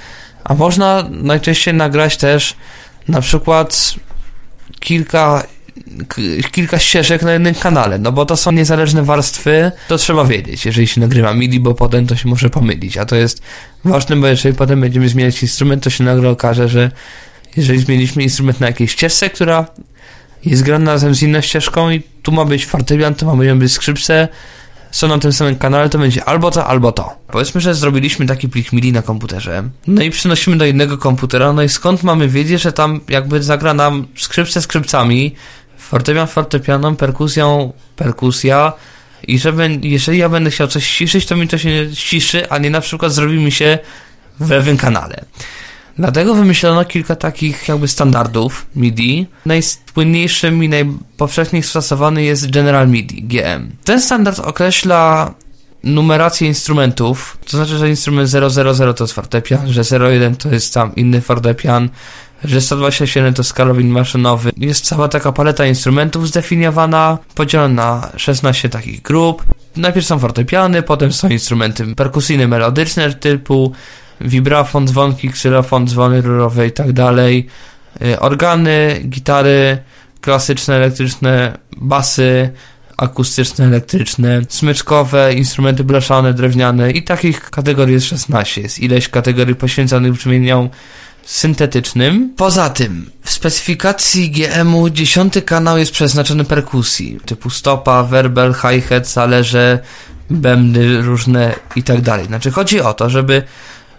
a 0.44 0.54
można 0.54 1.06
najczęściej 1.10 1.74
nagrać 1.74 2.18
też 2.18 2.56
na 3.08 3.22
przykład 3.22 3.94
kilka 4.80 5.44
kilka 6.52 6.80
ścieżek 6.80 7.24
na 7.24 7.34
jednym 7.34 7.56
kanale, 7.56 8.00
no 8.00 8.12
bo 8.12 8.26
to 8.26 8.38
są 8.38 8.52
niezależne 8.52 9.04
warstwy, 9.04 9.72
to 9.88 9.98
trzeba 9.98 10.26
wiedzieć, 10.26 10.66
jeżeli 10.66 10.88
się 10.88 11.02
nagrywa 11.02 11.34
MIDI, 11.34 11.60
bo 11.60 11.74
potem 11.74 12.08
to 12.08 12.16
się 12.16 12.30
może 12.30 12.50
pomylić, 12.50 12.98
a 12.98 13.06
to 13.06 13.16
jest 13.16 13.42
ważne, 13.86 14.16
bo 14.16 14.28
jeżeli 14.28 14.56
potem 14.56 14.82
będziemy 14.82 15.10
zmieniać 15.10 15.42
instrument, 15.42 15.84
to 15.84 15.90
się 15.90 16.04
nagle 16.04 16.30
okaże, 16.30 16.70
że 16.70 16.92
jeżeli 17.58 17.80
zmieniliśmy 17.80 18.24
instrument 18.24 18.60
na 18.60 18.68
jakiejś 18.68 18.92
ścieżce, 18.92 19.30
która 19.30 19.66
jest 20.46 20.64
grana 20.64 20.92
razem 20.92 21.16
z 21.16 21.22
inną 21.22 21.42
ścieżką 21.42 21.90
i 21.90 22.02
tu 22.24 22.32
ma 22.32 22.46
być 22.46 22.66
fortepian, 22.66 23.16
tu 23.16 23.26
ma 23.36 23.56
być 23.56 23.72
skrzypce, 23.72 24.28
są 24.92 25.08
na 25.08 25.18
tym 25.18 25.34
samym 25.34 25.56
kanale, 25.56 25.90
to 25.90 25.98
będzie 25.98 26.26
albo 26.26 26.52
to, 26.52 26.68
albo 26.68 26.92
to. 26.92 27.16
Powiedzmy, 27.28 27.62
że 27.62 27.76
zrobiliśmy 27.76 28.26
taki 28.26 28.50
plik 28.50 28.74
MIDI 28.74 28.92
na 28.92 29.02
komputerze, 29.02 29.64
no 29.88 30.02
i 30.02 30.10
przynosimy 30.10 30.58
do 30.58 30.66
innego 30.66 30.98
komputera, 30.98 31.54
no 31.54 31.64
i 31.64 31.70
skąd 31.70 32.04
mamy 32.04 32.28
wiedzieć, 32.28 32.62
że 32.62 32.74
tam 32.74 33.00
jakby 33.10 33.44
zagra 33.44 33.74
nam 33.74 34.08
skrzypce 34.18 34.62
skrzypcami, 34.62 35.36
fortepian 35.92 36.28
fortepianem, 36.28 36.96
perkusją 36.96 37.74
perkusja 37.96 38.74
i 39.28 39.40
żeby, 39.40 39.80
jeżeli 39.82 40.18
ja 40.18 40.30
będę 40.30 40.50
chciał 40.52 40.68
coś 40.68 40.86
ściszyć, 40.86 41.26
to 41.26 41.36
mi 41.36 41.48
to 41.48 41.58
się 41.58 41.70
ściszy, 41.94 42.50
a 42.50 42.58
nie 42.58 42.70
na 42.70 42.82
przykład 42.82 43.12
zrobi 43.12 43.40
mi 43.40 43.52
się 43.52 43.80
w 44.40 44.50
lewym 44.50 44.78
kanale. 44.78 45.26
Dlatego 45.98 46.36
wymyślono 46.36 46.86
kilka 46.86 47.16
takich 47.16 47.68
jakby 47.68 47.88
standardów 47.88 48.66
MIDI. 48.76 49.28
Najpłynniejszym 49.46 50.64
i 50.64 50.70
najpowszechniej 50.70 51.64
stosowany 51.64 52.24
jest 52.24 52.52
General 52.52 52.88
MIDI, 52.90 53.24
GM. 53.24 53.72
Ten 53.84 54.02
standard 54.02 54.40
określa 54.40 55.34
numerację 55.84 56.48
instrumentów, 56.48 57.38
to 57.46 57.58
znaczy, 57.58 57.78
że 57.78 57.90
instrument 57.90 58.30
000 58.30 58.94
to 58.94 59.04
jest 59.04 59.14
fortepian, 59.14 59.72
że 59.72 59.82
01 60.00 60.36
to 60.36 60.50
jest 60.50 60.74
tam 60.74 60.96
inny 60.96 61.22
fortepian, 61.22 61.90
że 62.44 62.62
127 62.62 63.34
to 63.34 63.44
skalowin 63.44 63.90
maszynowy. 63.90 64.52
Jest 64.58 64.86
cała 64.86 65.08
taka 65.08 65.32
paleta 65.32 65.66
instrumentów 65.66 66.28
zdefiniowana, 66.28 67.18
podzielona 67.36 67.74
na 67.74 68.12
16 68.18 68.70
takich 68.70 69.02
grup. 69.02 69.46
Najpierw 69.76 70.08
są 70.08 70.20
fortepiany, 70.20 70.82
potem 70.82 71.14
są 71.14 71.30
instrumenty 71.30 71.96
perkusyjne, 71.96 72.48
melodyczne 72.48 73.14
typu 73.14 73.72
wibrafon, 74.22 74.88
dzwonki, 74.88 75.30
ksylofon, 75.30 75.88
dzwony 75.88 76.22
rurowe 76.22 76.68
i 76.68 76.72
tak 76.72 76.94
dalej. 76.94 77.48
Y, 78.02 78.20
organy, 78.20 79.02
gitary 79.10 79.78
klasyczne, 80.22 80.76
elektryczne, 80.76 81.58
basy, 81.78 82.50
akustyczne, 82.98 83.66
elektryczne, 83.66 84.42
smyczkowe, 84.50 85.34
instrumenty 85.34 85.84
blaszane, 85.84 86.34
drewniane 86.34 86.92
i 86.92 87.04
takich 87.04 87.50
kategorii 87.50 87.94
jest 87.94 88.06
16. 88.06 88.62
Jest 88.62 88.80
ileś 88.80 89.10
kategorii 89.10 89.56
poświęconych 89.56 90.14
brzmieniom 90.14 90.70
syntetycznym. 91.26 92.34
Poza 92.38 92.70
tym, 92.70 93.12
w 93.22 93.32
specyfikacji 93.32 94.32
GM-u 94.32 94.90
dziesiąty 94.90 95.42
kanał 95.42 95.78
jest 95.78 95.92
przeznaczony 95.92 96.44
perkusji, 96.44 97.18
typu 97.26 97.50
stopa, 97.50 98.04
werbel, 98.04 98.54
hi-hat, 98.54 99.14
talerze, 99.14 99.80
bębny 100.30 101.02
różne 101.02 101.56
i 101.76 101.84
tak 101.84 102.02
dalej. 102.02 102.26
Znaczy 102.26 102.52
chodzi 102.52 102.82
o 102.82 102.94
to, 102.94 103.10
żeby 103.10 103.44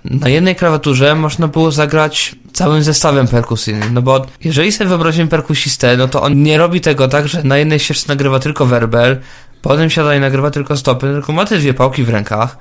na 0.05 0.29
jednej 0.29 0.57
klawiaturze 0.57 1.15
można 1.15 1.49
było 1.49 1.73
zagrać 1.73 2.35
całym 2.53 2.83
zestawem 2.83 3.29
perkusyjnym, 3.29 3.95
no 3.95 4.03
bo 4.03 4.27
jeżeli 4.45 4.73
sobie 4.73 4.89
wyobrazimy 4.89 5.29
perkusistę, 5.29 5.97
no 5.97 6.09
to 6.09 6.23
on 6.23 6.43
nie 6.43 6.59
robi 6.59 6.81
tego 6.81 7.09
tak, 7.09 7.29
że 7.29 7.43
na 7.43 7.59
jednej 7.59 7.81
ścieżce 7.81 8.09
nagrywa 8.09 8.39
tylko 8.39 8.67
werbel, 8.67 9.21
potem 9.63 9.91
siada 9.91 10.17
i 10.17 10.21
nagrywa 10.21 10.51
tylko 10.51 10.77
stopy, 10.77 11.07
tylko 11.13 11.33
ma 11.33 11.45
te 11.45 11.59
dwie 11.59 11.75
pałki 11.75 12.05
w 12.05 12.09
rękach, 12.09 12.59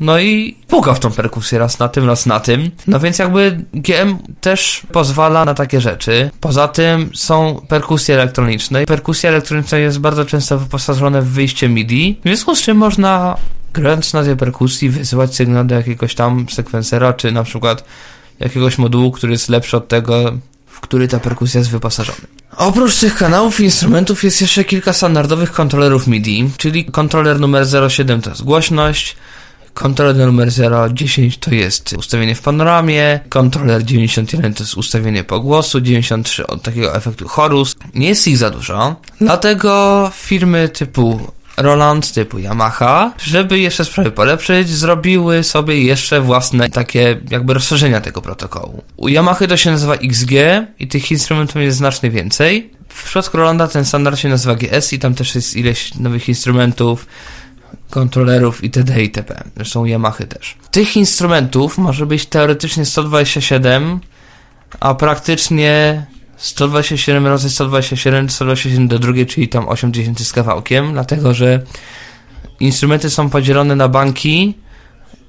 no 0.00 0.18
i 0.18 0.56
puka 0.68 0.94
w 0.94 1.00
tą 1.00 1.10
perkusję 1.10 1.58
raz 1.58 1.78
na 1.78 1.88
tym, 1.88 2.06
raz 2.06 2.26
na 2.26 2.40
tym. 2.40 2.70
No 2.86 3.00
więc 3.00 3.18
jakby 3.18 3.64
GM 3.74 4.18
też 4.40 4.82
pozwala 4.92 5.44
na 5.44 5.54
takie 5.54 5.80
rzeczy. 5.80 6.30
Poza 6.40 6.68
tym 6.68 7.10
są 7.14 7.60
perkusje 7.68 8.14
elektroniczne. 8.14 8.86
Perkusja 8.86 9.30
elektroniczna 9.30 9.78
jest 9.78 9.98
bardzo 9.98 10.24
często 10.24 10.58
wyposażona 10.58 11.20
w 11.20 11.26
wyjście 11.26 11.68
MIDI, 11.68 12.18
w 12.20 12.28
związku 12.28 12.56
z 12.56 12.62
czym 12.62 12.76
można 12.76 13.36
grając 13.74 14.12
na 14.12 14.24
tej 14.24 14.36
perkusji 14.36 14.90
wysyłać 14.90 15.34
sygnał 15.34 15.64
do 15.64 15.74
jakiegoś 15.74 16.14
tam 16.14 16.46
sekwensera, 16.50 17.12
czy 17.12 17.32
na 17.32 17.44
przykład 17.44 17.84
jakiegoś 18.40 18.78
modułu, 18.78 19.12
który 19.12 19.32
jest 19.32 19.48
lepszy 19.48 19.76
od 19.76 19.88
tego, 19.88 20.32
w 20.66 20.80
który 20.80 21.08
ta 21.08 21.20
perkusja 21.20 21.58
jest 21.58 21.70
wyposażona. 21.70 22.18
Oprócz 22.56 22.96
tych 22.96 23.14
kanałów 23.16 23.60
i 23.60 23.64
instrumentów 23.64 24.24
jest 24.24 24.40
jeszcze 24.40 24.64
kilka 24.64 24.92
standardowych 24.92 25.52
kontrolerów 25.52 26.06
MIDI, 26.06 26.50
czyli 26.56 26.84
kontroler 26.84 27.40
numer 27.40 27.66
07 27.90 28.20
to 28.20 28.30
jest 28.30 28.42
głośność, 28.42 29.16
Kontroler 29.74 30.16
numer 30.16 30.48
010 30.92 31.38
to 31.38 31.54
jest 31.54 31.92
ustawienie 31.92 32.34
w 32.34 32.42
panoramie, 32.42 33.20
kontroler 33.28 33.84
91 33.84 34.54
to 34.54 34.62
jest 34.62 34.76
ustawienie 34.76 35.24
pogłosu, 35.24 35.80
93 35.80 36.46
od 36.46 36.62
takiego 36.62 36.96
efektu 36.96 37.28
chorus. 37.28 37.76
Nie 37.94 38.08
jest 38.08 38.28
ich 38.28 38.38
za 38.38 38.50
dużo, 38.50 38.96
dlatego 39.20 40.10
firmy 40.14 40.68
typu 40.68 41.20
Roland 41.58 42.12
typu 42.12 42.38
Yamaha, 42.38 43.12
żeby 43.18 43.58
jeszcze 43.58 43.84
sprawy 43.84 44.10
polepszyć, 44.10 44.68
zrobiły 44.68 45.44
sobie 45.44 45.82
jeszcze 45.82 46.20
własne 46.20 46.70
takie 46.70 47.20
jakby 47.30 47.54
rozszerzenia 47.54 48.00
tego 48.00 48.22
protokołu. 48.22 48.82
U 48.96 49.08
Yamaha 49.08 49.46
to 49.46 49.56
się 49.56 49.70
nazywa 49.70 49.94
XG 49.94 50.32
i 50.78 50.88
tych 50.88 51.10
instrumentów 51.10 51.62
jest 51.62 51.76
znacznie 51.76 52.10
więcej. 52.10 52.70
W 52.88 53.04
przypadku 53.04 53.36
Rolanda 53.36 53.68
ten 53.68 53.84
standard 53.84 54.18
się 54.18 54.28
nazywa 54.28 54.54
GS 54.54 54.92
i 54.92 54.98
tam 54.98 55.14
też 55.14 55.34
jest 55.34 55.56
ileś 55.56 55.94
nowych 55.94 56.28
instrumentów, 56.28 57.06
kontrolerów 57.90 58.64
itd. 58.64 59.02
itp. 59.02 59.42
Zresztą 59.56 59.84
Yamaha 59.84 60.24
też. 60.24 60.56
Tych 60.70 60.96
instrumentów 60.96 61.78
może 61.78 62.06
być 62.06 62.26
teoretycznie 62.26 62.84
127, 62.84 64.00
a 64.80 64.94
praktycznie 64.94 66.06
127 66.36 67.26
razy 67.26 67.50
127, 67.50 68.30
127 68.30 68.88
do 68.88 68.98
drugiej, 68.98 69.26
czyli 69.26 69.48
tam 69.48 69.68
80 69.68 70.20
z 70.20 70.32
kawałkiem, 70.32 70.92
dlatego 70.92 71.34
że 71.34 71.62
instrumenty 72.60 73.10
są 73.10 73.30
podzielone 73.30 73.76
na 73.76 73.88
banki. 73.88 74.54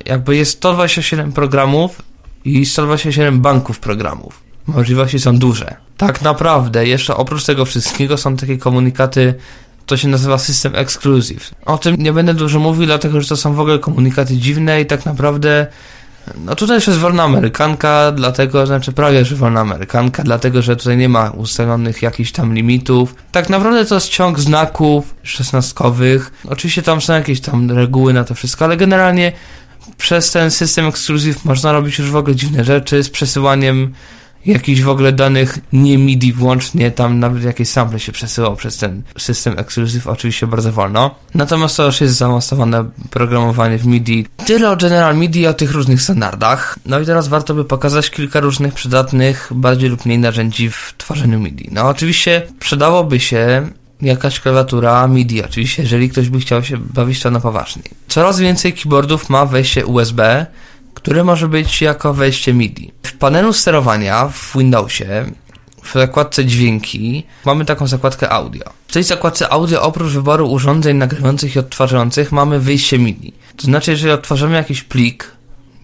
Jakby 0.05 0.35
jest 0.35 0.51
127 0.51 1.31
programów 1.31 2.01
i 2.45 2.65
127 2.65 3.41
banków 3.41 3.79
programów. 3.79 4.43
Możliwości 4.67 5.19
są 5.19 5.37
duże. 5.37 5.75
Tak 5.97 6.21
naprawdę, 6.21 6.87
jeszcze 6.87 7.15
oprócz 7.15 7.45
tego 7.45 7.65
wszystkiego 7.65 8.17
są 8.17 8.37
takie 8.37 8.57
komunikaty 8.57 9.33
to 9.89 9.98
się 9.98 10.08
nazywa 10.08 10.38
system 10.38 10.75
exclusive. 10.75 11.51
O 11.65 11.77
tym 11.77 11.96
nie 11.96 12.13
będę 12.13 12.34
dużo 12.34 12.60
mówił, 12.60 12.86
dlatego 12.86 13.22
że 13.22 13.29
to 13.29 13.38
są 13.38 13.53
w 13.53 13.60
ogóle 13.60 13.79
komunikaty 13.79 14.38
dziwne 14.38 14.81
i 14.81 14.86
tak 14.86 15.05
naprawdę 15.05 15.67
no 16.46 16.55
tutaj 16.55 16.75
już 16.77 16.88
jest 16.88 17.00
wolna 17.00 17.24
amerykanka, 17.24 18.12
dlatego, 18.12 18.65
znaczy 18.65 18.91
prawie, 18.91 19.25
że 19.25 19.36
wolna 19.36 19.62
amerykanka, 19.62 20.24
dlatego, 20.24 20.62
że 20.62 20.75
tutaj 20.75 20.98
nie 20.98 21.10
ma 21.10 21.29
ustalonych 21.29 22.01
jakichś 22.01 22.31
tam 22.31 22.53
limitów. 22.53 23.15
Tak 23.31 23.50
naprawdę 23.50 23.86
to 23.86 23.96
jest 23.96 24.10
ciąg 24.10 24.39
znaków 24.39 25.15
szesnastkowych. 25.24 26.31
Oczywiście 26.50 26.81
tam 26.81 27.01
są 27.01 27.13
jakieś 27.13 27.41
tam 27.41 27.72
reguły 27.72 28.13
na 28.13 28.24
to 28.24 28.36
wszystko, 28.36 28.65
ale 28.65 28.77
generalnie 28.77 29.31
przez 29.98 30.31
ten 30.31 30.51
system 30.51 30.86
exclusive 30.86 31.46
można 31.46 31.72
robić 31.72 32.00
już 32.00 32.12
w 32.12 32.15
ogóle 32.15 32.36
dziwne 32.36 32.63
rzeczy 32.63 33.03
z 33.03 33.10
przesyłaniem 33.10 33.93
jakichś 34.46 34.81
w 34.81 34.89
ogóle 34.89 35.12
danych 35.12 35.60
nie 35.74 35.98
MIDI 35.98 36.34
włącznie, 36.34 36.91
tam 36.91 37.19
nawet 37.19 37.43
jakieś 37.43 37.69
sample 37.69 38.00
się 38.00 38.12
przesyłał 38.12 38.55
przez 38.55 38.77
ten 38.77 39.01
system 39.17 39.60
Exclusive, 39.60 40.08
oczywiście 40.08 40.48
bardzo 40.48 40.72
wolno. 40.72 41.15
Natomiast 41.36 41.77
to 41.77 41.86
już 41.86 42.01
jest 42.01 42.15
zaawansowane 42.15 42.89
programowanie 43.10 43.77
w 43.77 43.86
MIDI. 43.86 44.27
Tyle 44.46 44.72
o 44.72 44.77
General 44.77 45.17
MIDI 45.17 45.48
o 45.48 45.53
tych 45.53 45.72
różnych 45.72 46.01
standardach. 46.01 46.79
No 46.86 47.00
i 47.00 47.05
teraz 47.05 47.27
warto 47.27 47.53
by 47.53 47.65
pokazać 47.65 48.10
kilka 48.10 48.39
różnych 48.39 48.74
przydatnych, 48.74 49.50
bardziej 49.51 49.89
lub 49.89 50.05
mniej 50.05 50.19
narzędzi 50.19 50.69
w 50.69 50.93
tworzeniu 50.98 51.39
MIDI. 51.39 51.69
No 51.72 51.88
oczywiście 51.88 52.41
przydałoby 52.60 53.19
się 53.19 53.69
jakaś 54.01 54.39
klawiatura 54.39 55.08
MIDI, 55.08 55.43
oczywiście, 55.43 55.84
jeżeli 55.84 56.10
ktoś 56.10 56.29
by 56.29 56.39
chciał 56.39 56.63
się 56.63 56.77
bawić 56.77 57.22
to 57.22 57.31
na 57.31 57.39
poważnie. 57.39 57.81
Coraz 58.08 58.39
więcej 58.39 58.74
keyboardów 58.74 59.29
ma 59.29 59.46
wejście 59.46 59.86
USB, 59.86 60.46
które 60.93 61.24
może 61.24 61.48
być 61.48 61.81
jako 61.81 62.13
wejście 62.13 62.53
MIDI. 62.53 62.91
W 63.03 63.13
panelu 63.13 63.53
sterowania 63.53 64.27
w 64.27 64.58
Windowsie 64.58 65.25
w 65.84 65.93
zakładce 65.93 66.46
dźwięki 66.46 67.24
mamy 67.46 67.65
taką 67.65 67.88
zakładkę 67.88 68.29
audio. 68.29 68.63
W 68.88 68.93
tej 68.93 69.03
zakładce 69.03 69.50
audio 69.50 69.81
oprócz 69.81 70.12
wyboru 70.12 70.51
urządzeń 70.51 70.98
nagrywających 70.98 71.55
i 71.55 71.60
odtwarzających 71.60 72.31
mamy 72.31 72.60
wyjście 72.60 73.00
MIDI. 73.00 73.34
To 73.58 73.63
znaczy, 73.63 73.91
jeżeli 73.91 74.12
odtworzymy 74.12 74.55
jakiś 74.55 74.84
plik 74.84 75.31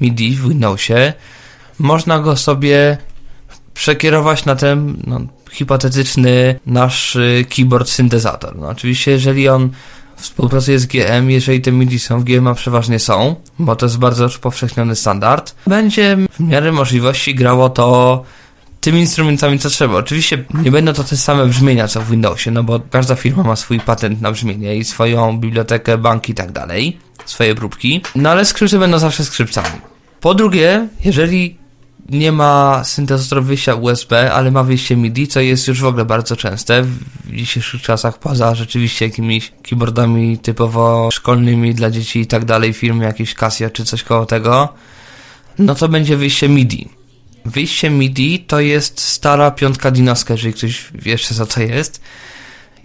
MIDI 0.02 0.36
w 0.36 0.50
Windowsie, 0.50 1.14
można 1.80 2.20
go 2.20 2.36
sobie 2.36 2.98
przekierować 3.74 4.46
na 4.46 4.56
ten, 4.56 4.98
no, 5.08 5.22
hipotetyczny 5.52 6.60
nasz 6.66 7.16
y, 7.16 7.46
keyboard 7.56 7.90
syntezator. 7.90 8.56
No 8.56 8.68
oczywiście, 8.68 9.12
jeżeli 9.12 9.50
on 9.50 9.70
współpracuje 10.16 10.80
z 10.80 10.86
GM, 10.86 11.30
jeżeli 11.30 11.62
te 11.62 11.72
MIDI 11.72 12.00
są 12.00 12.20
w 12.20 12.24
GM, 12.24 12.48
a 12.48 12.54
przeważnie 12.54 13.00
są, 13.00 13.36
bo 13.60 13.76
to 13.76 13.86
jest 13.86 13.98
bardzo 13.98 14.30
powszechniony 14.42 14.96
standard, 14.96 15.56
będzie 15.68 16.18
w 16.32 16.40
miarę 16.40 16.72
możliwości 16.72 17.36
grało 17.36 17.70
to 17.70 18.24
tymi 18.82 19.00
instrumentami, 19.00 19.60
co 19.60 19.70
trzeba. 19.70 19.96
Oczywiście 19.96 20.44
nie 20.54 20.72
będą 20.72 20.94
to 20.94 21.04
te 21.04 21.18
same 21.18 21.48
brzmienia, 21.48 21.88
co 21.88 22.02
w 22.02 22.10
Windowsie, 22.10 22.52
no 22.52 22.64
bo 22.64 22.80
każda 22.92 23.16
firma 23.16 23.44
ma 23.44 23.56
swój 23.56 23.80
patent 23.80 24.22
na 24.22 24.32
brzmienie 24.32 24.76
i 24.76 24.84
swoją 24.84 25.38
bibliotekę, 25.38 25.98
bank 25.98 26.30
i 26.30 26.34
tak 26.34 26.52
dalej, 26.52 26.98
swoje 27.26 27.56
próbki, 27.56 28.02
no 28.16 28.30
ale 28.30 28.46
skrzypce 28.46 28.80
będą 28.80 29.00
zawsze 29.00 29.26
skrzypcami. 29.26 29.80
Po 30.22 30.34
drugie, 30.34 30.88
jeżeli 31.06 31.58
nie 32.10 32.32
ma 32.32 32.84
syntezatorów 32.84 33.48
wyjścia 33.48 33.76
USB, 33.76 34.34
ale 34.34 34.52
ma 34.52 34.64
wyjście 34.64 34.96
MIDI, 34.96 35.28
co 35.28 35.40
jest 35.40 35.68
już 35.68 35.82
w 35.82 35.86
ogóle 35.86 36.06
bardzo 36.06 36.36
częste 36.36 36.84
w 36.84 37.00
dzisiejszych 37.36 37.82
czasach, 37.82 38.20
poza 38.20 38.56
rzeczywiście 38.56 39.06
jakimiś 39.06 39.54
keyboardami 39.64 40.38
typowo 40.38 41.12
szkolnymi 41.12 41.74
dla 41.74 41.92
dzieci 41.92 42.20
i 42.20 42.28
tak 42.28 42.46
dalej, 42.46 42.74
firmy 42.74 43.06
jakieś 43.06 43.34
Casio 43.34 43.70
czy 43.70 43.86
coś 43.86 44.04
koło 44.04 44.26
tego, 44.26 44.74
no 45.60 45.76
to 45.76 45.90
będzie 45.90 46.18
wyjście 46.18 46.50
MIDI. 46.50 46.90
Wyjście 47.46 47.90
MIDI 47.90 48.40
to 48.40 48.60
jest 48.60 49.00
stara 49.00 49.52
piątka 49.52 49.92
dinoska, 49.92 50.34
jeżeli 50.34 50.54
ktoś 50.54 50.86
wie 50.94 51.18
co 51.18 51.46
to 51.46 51.62
jest. 51.62 52.02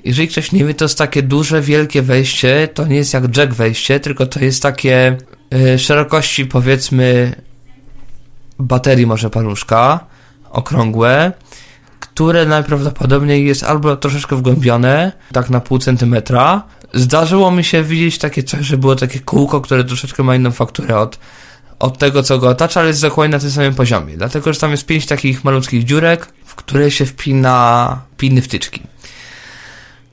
Jeżeli 0.04 0.28
ktoś 0.28 0.52
nie 0.52 0.64
wie, 0.64 0.74
to 0.74 0.84
jest 0.84 0.98
takie 0.98 1.22
duże, 1.22 1.62
wielkie 1.62 2.02
wejście, 2.02 2.68
to 2.74 2.86
nie 2.86 2.96
jest 2.96 3.14
jak 3.14 3.36
jack 3.36 3.52
wejście, 3.52 4.00
tylko 4.00 4.26
to 4.26 4.40
jest 4.40 4.62
takie 4.62 5.16
y, 5.54 5.78
szerokości 5.78 6.46
powiedzmy 6.46 7.34
baterii 8.60 9.06
może 9.06 9.30
paluszka, 9.30 10.00
okrągłe, 10.50 11.32
które 12.00 12.46
najprawdopodobniej 12.46 13.46
jest 13.46 13.64
albo 13.64 13.96
troszeczkę 13.96 14.36
wgłębione, 14.36 15.12
tak 15.32 15.50
na 15.50 15.60
pół 15.60 15.78
centymetra. 15.78 16.62
Zdarzyło 16.94 17.50
mi 17.50 17.64
się 17.64 17.82
widzieć 17.82 18.18
takie 18.18 18.42
coś, 18.42 18.66
że 18.66 18.78
było 18.78 18.96
takie 18.96 19.20
kółko, 19.20 19.60
które 19.60 19.84
troszeczkę 19.84 20.22
ma 20.22 20.36
inną 20.36 20.50
fakturę 20.50 20.98
od, 20.98 21.18
od 21.78 21.98
tego, 21.98 22.22
co 22.22 22.38
go 22.38 22.48
otacza, 22.48 22.80
ale 22.80 22.88
jest 22.88 23.02
dokładnie 23.02 23.36
na 23.36 23.40
tym 23.40 23.50
samym 23.50 23.74
poziomie. 23.74 24.16
Dlatego, 24.16 24.52
że 24.52 24.60
tam 24.60 24.70
jest 24.70 24.86
pięć 24.86 25.06
takich 25.06 25.44
malutkich 25.44 25.84
dziurek, 25.84 26.26
w 26.44 26.54
które 26.54 26.90
się 26.90 27.06
wpina 27.06 27.98
piny 28.16 28.42
wtyczki. 28.42 28.82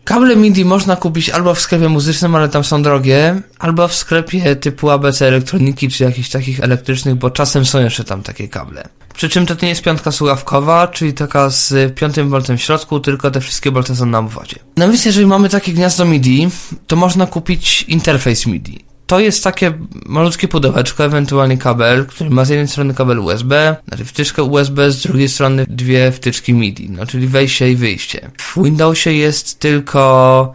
Kable 0.07 0.35
MIDI 0.35 0.65
można 0.65 0.95
kupić 0.95 1.29
albo 1.29 1.53
w 1.53 1.59
sklepie 1.59 1.89
muzycznym, 1.89 2.35
ale 2.35 2.49
tam 2.49 2.63
są 2.63 2.81
drogie, 2.83 3.41
albo 3.59 3.87
w 3.87 3.95
sklepie 3.95 4.55
typu 4.55 4.89
ABC 4.89 5.27
elektroniki, 5.27 5.89
czy 5.89 6.03
jakichś 6.03 6.29
takich 6.29 6.59
elektrycznych, 6.59 7.15
bo 7.15 7.29
czasem 7.29 7.65
są 7.65 7.79
jeszcze 7.79 8.03
tam 8.03 8.23
takie 8.23 8.47
kable. 8.47 8.83
Przy 9.13 9.29
czym 9.29 9.45
to 9.45 9.55
nie 9.61 9.69
jest 9.69 9.81
piątka 9.81 10.11
słuchawkowa, 10.11 10.87
czyli 10.87 11.13
taka 11.13 11.49
z 11.49 11.95
piątym 11.95 12.29
voltem 12.29 12.57
w 12.57 12.61
środku, 12.61 12.99
tylko 12.99 13.31
te 13.31 13.41
wszystkie 13.41 13.71
bolty 13.71 13.95
są 13.95 14.05
na 14.05 14.19
obwodzie. 14.19 14.55
No 14.77 14.87
jeżeli 15.05 15.25
mamy 15.25 15.49
takie 15.49 15.73
gniazdo 15.73 16.05
MIDI, 16.05 16.49
to 16.87 16.95
można 16.95 17.25
kupić 17.25 17.83
interfejs 17.83 18.47
MIDI 18.47 18.86
to 19.07 19.19
jest 19.19 19.43
takie 19.43 19.73
malutkie 20.05 20.47
pudełeczko, 20.47 21.05
ewentualnie 21.05 21.57
kabel, 21.57 22.05
który 22.05 22.29
ma 22.29 22.45
z 22.45 22.49
jednej 22.49 22.67
strony 22.67 22.93
kabel 22.93 23.19
USB, 23.19 23.75
znaczy 23.87 24.05
wtyczkę 24.05 24.43
USB, 24.43 24.91
z 24.91 25.01
drugiej 25.01 25.29
strony 25.29 25.65
dwie 25.69 26.11
wtyczki 26.11 26.53
MIDI, 26.53 26.89
no 26.89 27.05
czyli 27.05 27.27
wejście 27.27 27.71
i 27.71 27.75
wyjście. 27.75 28.31
W 28.37 28.63
Windowsie 28.63 29.11
jest 29.11 29.59
tylko 29.59 30.53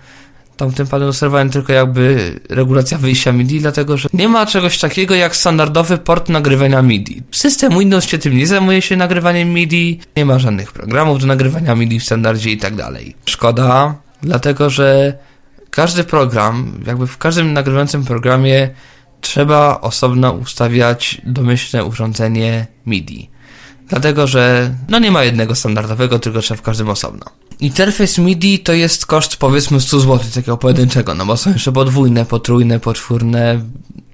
tam 0.57 0.73
tym 0.73 0.87
panelu 0.87 1.13
sterowałem 1.13 1.51
tylko 1.51 1.73
jakby 1.73 2.41
regulacja 2.49 2.99
wyjścia 2.99 3.33
MIDI, 3.33 3.61
dlatego 3.61 3.97
że 3.97 4.09
nie 4.13 4.29
ma 4.29 4.47
czegoś 4.47 4.79
takiego 4.79 5.15
jak 5.15 5.37
standardowy 5.37 5.99
port 5.99 6.29
nagrywania 6.29 6.83
MIDI. 6.83 7.23
System 7.31 7.79
Windows 7.79 8.05
się 8.05 8.19
tym 8.19 8.37
nie 8.37 8.47
zajmuje 8.47 8.83
się 8.83 8.97
nagrywaniem 8.97 9.53
MIDI, 9.53 10.01
nie 10.17 10.25
ma 10.25 10.39
żadnych 10.39 10.73
programów 10.73 11.21
do 11.21 11.27
nagrywania 11.27 11.75
MIDI 11.75 12.01
w 12.01 12.05
standardzie 12.05 12.51
i 12.51 12.59
tak 12.59 12.75
dalej. 12.75 13.17
Szkoda, 13.27 13.95
dlatego 14.23 14.71
że 14.71 15.19
każdy 15.73 16.05
program, 16.05 16.81
jakby 16.87 17.07
w 17.07 17.19
każdym 17.19 17.53
nagrywającym 17.53 18.05
programie 18.05 18.71
trzeba 19.21 19.81
osobno 19.81 20.33
ustawiać 20.33 21.21
domyślne 21.25 21.85
urządzenie 21.85 22.67
MIDI. 22.87 23.31
Dlatego, 23.89 24.27
że 24.27 24.75
no 24.89 24.99
nie 24.99 25.11
ma 25.11 25.25
jednego 25.25 25.55
standardowego, 25.55 26.19
tylko 26.19 26.41
trzeba 26.41 26.59
w 26.59 26.63
każdym 26.63 26.89
osobno. 26.89 27.25
Interfejs 27.61 28.19
MIDI 28.19 28.59
to 28.59 28.73
jest 28.73 29.07
koszt 29.07 29.37
powiedzmy 29.37 29.81
100 29.81 30.01
zł, 30.01 30.19
takiego 30.35 30.57
pojedynczego, 30.57 31.15
no 31.15 31.27
bo 31.27 31.37
są 31.37 31.53
jeszcze 31.53 31.73
podwójne, 31.73 32.25
potrójne, 32.25 32.81
poczwórne, 32.81 33.61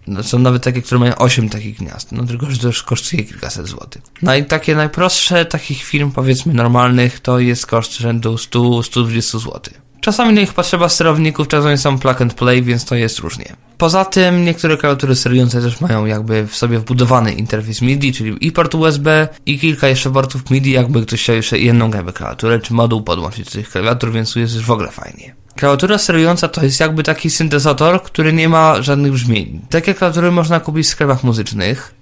no 0.06 0.22
są 0.22 0.38
nawet 0.38 0.62
takie, 0.62 0.82
które 0.82 0.98
mają 0.98 1.14
8 1.14 1.48
takich 1.48 1.76
gniazd, 1.76 2.12
no 2.12 2.24
tylko, 2.24 2.50
że 2.50 2.58
to 2.58 2.66
już 2.66 2.82
kosztuje 2.82 3.24
kilkaset 3.24 3.66
złotych. 3.66 4.02
No 4.22 4.34
i 4.34 4.44
takie 4.44 4.76
najprostsze 4.76 5.44
takich 5.44 5.82
firm, 5.82 6.10
powiedzmy 6.10 6.54
normalnych, 6.54 7.20
to 7.20 7.38
jest 7.38 7.66
koszt 7.66 7.96
rzędu 7.96 8.34
100-120 8.34 9.38
złotych. 9.38 9.87
Czasami 10.00 10.34
na 10.34 10.40
ich 10.40 10.54
potrzeba 10.54 10.88
sterowników, 10.88 11.48
czasami 11.48 11.78
są 11.78 11.98
plug 11.98 12.22
and 12.22 12.34
play, 12.34 12.62
więc 12.62 12.84
to 12.84 12.94
jest 12.94 13.18
różnie. 13.18 13.56
Poza 13.78 14.04
tym 14.04 14.44
niektóre 14.44 14.76
klawiatury 14.76 15.14
sterujące 15.14 15.62
też 15.62 15.80
mają 15.80 16.06
jakby 16.06 16.46
w 16.46 16.56
sobie 16.56 16.78
wbudowany 16.78 17.32
interfejs 17.32 17.82
MIDI, 17.82 18.12
czyli 18.12 18.46
i 18.46 18.52
port 18.52 18.74
USB 18.74 19.28
i 19.46 19.58
kilka 19.58 19.88
jeszcze 19.88 20.12
portów 20.12 20.50
MIDI, 20.50 20.70
jakby 20.70 21.06
ktoś 21.06 21.22
chciał 21.22 21.36
jeszcze 21.36 21.58
jedną 21.58 21.90
jakby 21.90 22.12
klawiaturę 22.12 22.60
czy 22.60 22.74
moduł 22.74 23.02
podłączyć 23.02 23.44
do 23.44 23.50
tych 23.50 23.70
klawiatur, 23.70 24.12
więc 24.12 24.32
tu 24.32 24.40
jest 24.40 24.54
już 24.54 24.64
w 24.64 24.70
ogóle 24.70 24.90
fajnie. 24.90 25.34
Klawiatura 25.56 25.98
sterująca 25.98 26.48
to 26.48 26.64
jest 26.64 26.80
jakby 26.80 27.02
taki 27.02 27.30
syntezator, 27.30 28.02
który 28.02 28.32
nie 28.32 28.48
ma 28.48 28.82
żadnych 28.82 29.12
brzmień. 29.12 29.60
Takie 29.70 29.94
klawiatury 29.94 30.30
można 30.30 30.60
kupić 30.60 30.86
w 30.86 30.90
sklepach 30.90 31.24
muzycznych 31.24 31.97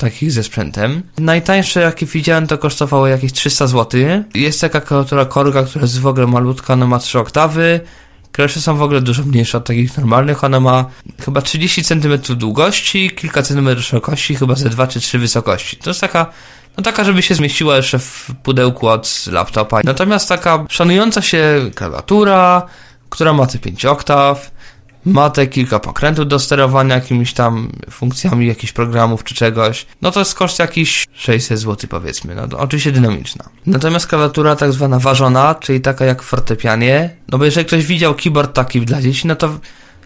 takich 0.00 0.32
ze 0.32 0.42
sprzętem. 0.42 1.02
Najtańsze, 1.18 1.80
jakie 1.80 2.06
widziałem, 2.06 2.46
to 2.46 2.58
kosztowało 2.58 3.06
jakieś 3.06 3.32
300 3.32 3.66
zł. 3.66 4.00
Jest 4.34 4.60
taka 4.60 4.80
klawiatura 4.80 5.24
Korga, 5.24 5.62
która 5.62 5.82
jest 5.82 6.00
w 6.00 6.06
ogóle 6.06 6.26
malutka, 6.26 6.72
ona 6.72 6.86
ma 6.86 6.98
3 6.98 7.18
oktawy. 7.18 7.80
Klawisze 8.32 8.60
są 8.60 8.76
w 8.76 8.82
ogóle 8.82 9.00
dużo 9.00 9.22
mniejsze 9.22 9.58
od 9.58 9.64
takich 9.64 9.96
normalnych. 9.96 10.44
Ona 10.44 10.60
ma 10.60 10.84
chyba 11.24 11.42
30 11.42 11.84
cm 11.84 12.18
długości, 12.36 13.10
kilka 13.10 13.42
centymetrów 13.42 13.84
szerokości, 13.84 14.34
chyba 14.34 14.54
ze 14.54 14.70
2 14.70 14.86
czy 14.86 15.00
3 15.00 15.18
wysokości. 15.18 15.76
To 15.76 15.90
jest 15.90 16.00
taka 16.00 16.26
no 16.76 16.82
taka, 16.82 17.04
żeby 17.04 17.22
się 17.22 17.34
zmieściła 17.34 17.76
jeszcze 17.76 17.98
w 17.98 18.30
pudełku 18.42 18.88
od 18.88 19.26
laptopa. 19.32 19.80
Natomiast 19.84 20.28
taka 20.28 20.64
szanująca 20.68 21.22
się 21.22 21.70
klawiatura, 21.74 22.66
która 23.10 23.32
ma 23.32 23.46
te 23.46 23.58
5 23.58 23.84
oktaw, 23.84 24.50
ma 25.04 25.30
te 25.30 25.46
kilka 25.46 25.78
pokrętów 25.78 26.28
do 26.28 26.38
sterowania 26.38 26.94
jakimiś 26.94 27.32
tam 27.32 27.72
funkcjami 27.90 28.46
jakichś 28.46 28.72
programów 28.72 29.24
czy 29.24 29.34
czegoś, 29.34 29.86
no 30.02 30.10
to 30.10 30.20
jest 30.20 30.34
koszt 30.34 30.58
jakiś 30.58 31.06
600 31.12 31.58
zł 31.58 31.88
powiedzmy, 31.90 32.34
no 32.34 32.58
oczywiście 32.58 32.92
dynamiczna. 32.92 33.44
Natomiast 33.66 34.06
klawiatura 34.06 34.56
tak 34.56 34.72
zwana 34.72 34.98
ważona, 34.98 35.54
czyli 35.54 35.80
taka 35.80 36.04
jak 36.04 36.22
w 36.22 36.26
fortepianie, 36.26 37.16
no 37.28 37.38
bo 37.38 37.44
jeżeli 37.44 37.66
ktoś 37.66 37.86
widział 37.86 38.14
keyboard 38.14 38.54
taki 38.54 38.80
dla 38.80 39.02
dzieci, 39.02 39.26
no 39.26 39.36
to 39.36 39.58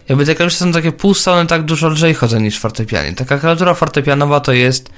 jakby 0.09 0.25
te 0.25 0.35
klawisze 0.35 0.57
są 0.57 0.71
takie 0.71 0.91
półstone, 0.91 1.47
tak 1.47 1.63
dużo 1.63 1.89
lżej 1.89 2.13
chodzą 2.13 2.39
niż 2.39 2.59
fortepianie. 2.59 3.13
Taka 3.13 3.37
klawiatura 3.37 3.73
fortepianowa 3.73 4.39
to 4.39 4.53
jest 4.53 4.89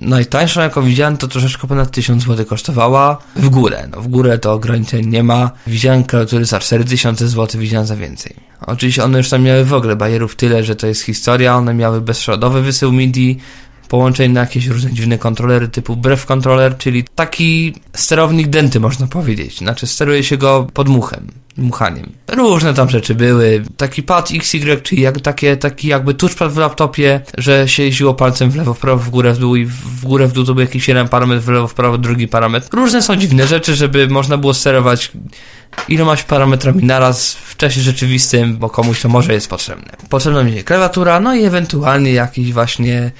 Najtańszą, 0.00 0.60
jaką 0.60 0.82
widziałem, 0.82 1.16
to 1.16 1.28
troszeczkę 1.28 1.68
ponad 1.68 1.90
1000 1.90 2.24
zł 2.24 2.46
kosztowała. 2.46 3.18
W 3.36 3.48
górę, 3.48 3.88
no 3.90 4.00
w 4.00 4.08
górę 4.08 4.38
to 4.38 4.52
ograniczeń 4.52 5.06
nie 5.06 5.22
ma. 5.22 5.50
Widziałem 5.66 6.04
klawiatury 6.04 6.44
za 6.44 6.58
4000 6.58 7.28
zł, 7.28 7.60
widziałem 7.60 7.86
za 7.86 7.96
więcej. 7.96 8.34
Oczywiście 8.66 9.04
one 9.04 9.18
już 9.18 9.28
tam 9.28 9.42
miały 9.42 9.64
w 9.64 9.74
ogóle 9.74 9.96
bajerów 9.96 10.36
tyle, 10.36 10.64
że 10.64 10.76
to 10.76 10.86
jest 10.86 11.02
historia. 11.02 11.56
One 11.56 11.74
miały 11.74 12.00
bezprzewodowy 12.00 12.62
wysył 12.62 12.92
MIDI, 12.92 13.38
połączeń 13.90 14.32
na 14.32 14.40
jakieś 14.40 14.66
różne 14.66 14.92
dziwne 14.92 15.18
kontrolery 15.18 15.68
typu 15.68 15.96
brew 15.96 16.26
controller, 16.26 16.76
czyli 16.78 17.04
taki 17.14 17.74
sterownik 17.94 18.48
denty 18.48 18.80
można 18.80 19.06
powiedzieć. 19.06 19.58
Znaczy 19.58 19.86
steruje 19.86 20.24
się 20.24 20.36
go 20.36 20.66
podmuchem, 20.74 21.30
dmuchaniem. 21.56 22.12
Różne 22.28 22.74
tam 22.74 22.90
rzeczy 22.90 23.14
były. 23.14 23.64
Taki 23.76 24.02
pad 24.02 24.30
XY, 24.34 24.80
czyli 24.82 25.02
jak, 25.02 25.20
takie, 25.20 25.56
taki 25.56 25.88
jakby 25.88 26.14
touchpad 26.14 26.52
w 26.52 26.56
laptopie, 26.56 27.20
że 27.38 27.68
się 27.68 27.82
jeździło 27.82 28.14
palcem 28.14 28.50
w 28.50 28.56
lewo, 28.56 28.74
w 28.74 28.78
prawo, 28.78 29.02
w 29.02 29.10
górę, 29.10 29.32
w 29.32 29.38
dół 29.38 29.56
i 29.56 29.66
w 29.66 30.04
górę, 30.04 30.28
w 30.28 30.32
dół 30.32 30.44
to 30.44 30.54
był 30.54 30.60
jakiś 30.60 30.88
jeden 30.88 31.08
parametr, 31.08 31.44
w 31.44 31.48
lewo, 31.48 31.68
w 31.68 31.74
prawo, 31.74 31.98
drugi 31.98 32.28
parametr. 32.28 32.68
Różne 32.72 33.02
są 33.02 33.16
dziwne 33.16 33.46
rzeczy, 33.46 33.74
żeby 33.74 34.08
można 34.08 34.36
było 34.36 34.54
sterować 34.54 35.12
ilomaś 35.88 36.22
parametrami 36.22 36.84
naraz 36.84 37.34
w 37.34 37.56
czasie 37.56 37.80
rzeczywistym, 37.80 38.56
bo 38.56 38.70
komuś 38.70 39.00
to 39.00 39.08
może 39.08 39.32
jest 39.32 39.50
potrzebne. 39.50 39.92
Potrzebna 40.08 40.44
mi 40.44 40.52
się 40.52 40.64
klawiatura, 40.64 41.20
no 41.20 41.34
i 41.34 41.44
ewentualnie 41.44 42.12
jakiś 42.12 42.52
właśnie 42.52 43.10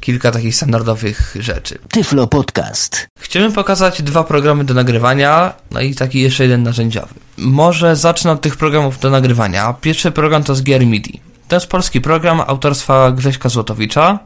kilka 0.00 0.30
takich 0.30 0.54
standardowych 0.54 1.36
rzeczy. 1.40 1.78
Tyflo 1.88 2.26
Podcast. 2.26 3.08
Chciałbym 3.18 3.52
pokazać 3.52 4.02
dwa 4.02 4.24
programy 4.24 4.64
do 4.64 4.74
nagrywania, 4.74 5.54
no 5.70 5.80
i 5.80 5.94
taki 5.94 6.20
jeszcze 6.20 6.42
jeden 6.42 6.62
narzędziowy. 6.62 7.14
Może 7.36 7.96
zacznę 7.96 8.32
od 8.32 8.40
tych 8.40 8.56
programów 8.56 8.98
do 8.98 9.10
nagrywania. 9.10 9.74
Pierwszy 9.80 10.10
program 10.10 10.44
to 10.44 10.54
z 10.54 10.62
Gier 10.62 10.86
MIDI. 10.86 11.20
To 11.48 11.56
jest 11.56 11.66
polski 11.66 12.00
program 12.00 12.40
autorstwa 12.40 13.12
Grześka 13.12 13.48
Złotowicza. 13.48 14.18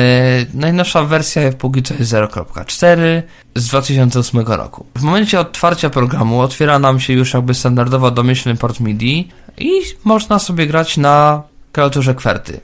najnowsza 0.53 1.03
wersja 1.03 1.51
póki 1.51 1.83
co 1.83 1.93
jest 1.93 2.11
0.4 2.11 3.21
z 3.55 3.67
2008 3.67 4.39
roku. 4.47 4.85
W 4.95 5.01
momencie 5.01 5.39
otwarcia 5.39 5.89
programu 5.89 6.39
otwiera 6.39 6.79
nam 6.79 6.99
się 6.99 7.13
już 7.13 7.33
jakby 7.33 7.53
standardowo 7.53 8.11
domyślny 8.11 8.55
port 8.55 8.79
MIDI 8.79 9.29
i 9.57 9.69
można 10.03 10.39
sobie 10.39 10.67
grać 10.67 10.97
na 10.97 11.43
klawiaturze 11.71 12.15
kwerty. 12.15 12.59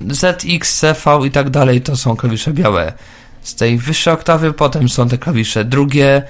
ZX, 0.00 0.78
CV 0.78 1.26
i 1.26 1.30
tak 1.30 1.50
dalej 1.50 1.80
to 1.80 1.96
są 1.96 2.16
klawisze 2.16 2.52
białe 2.52 2.92
z 3.42 3.54
tej 3.54 3.78
wyższej 3.78 4.14
oktawy, 4.14 4.52
potem 4.52 4.88
są 4.88 5.08
te 5.08 5.18
klawisze 5.18 5.64
drugie, 5.64 6.22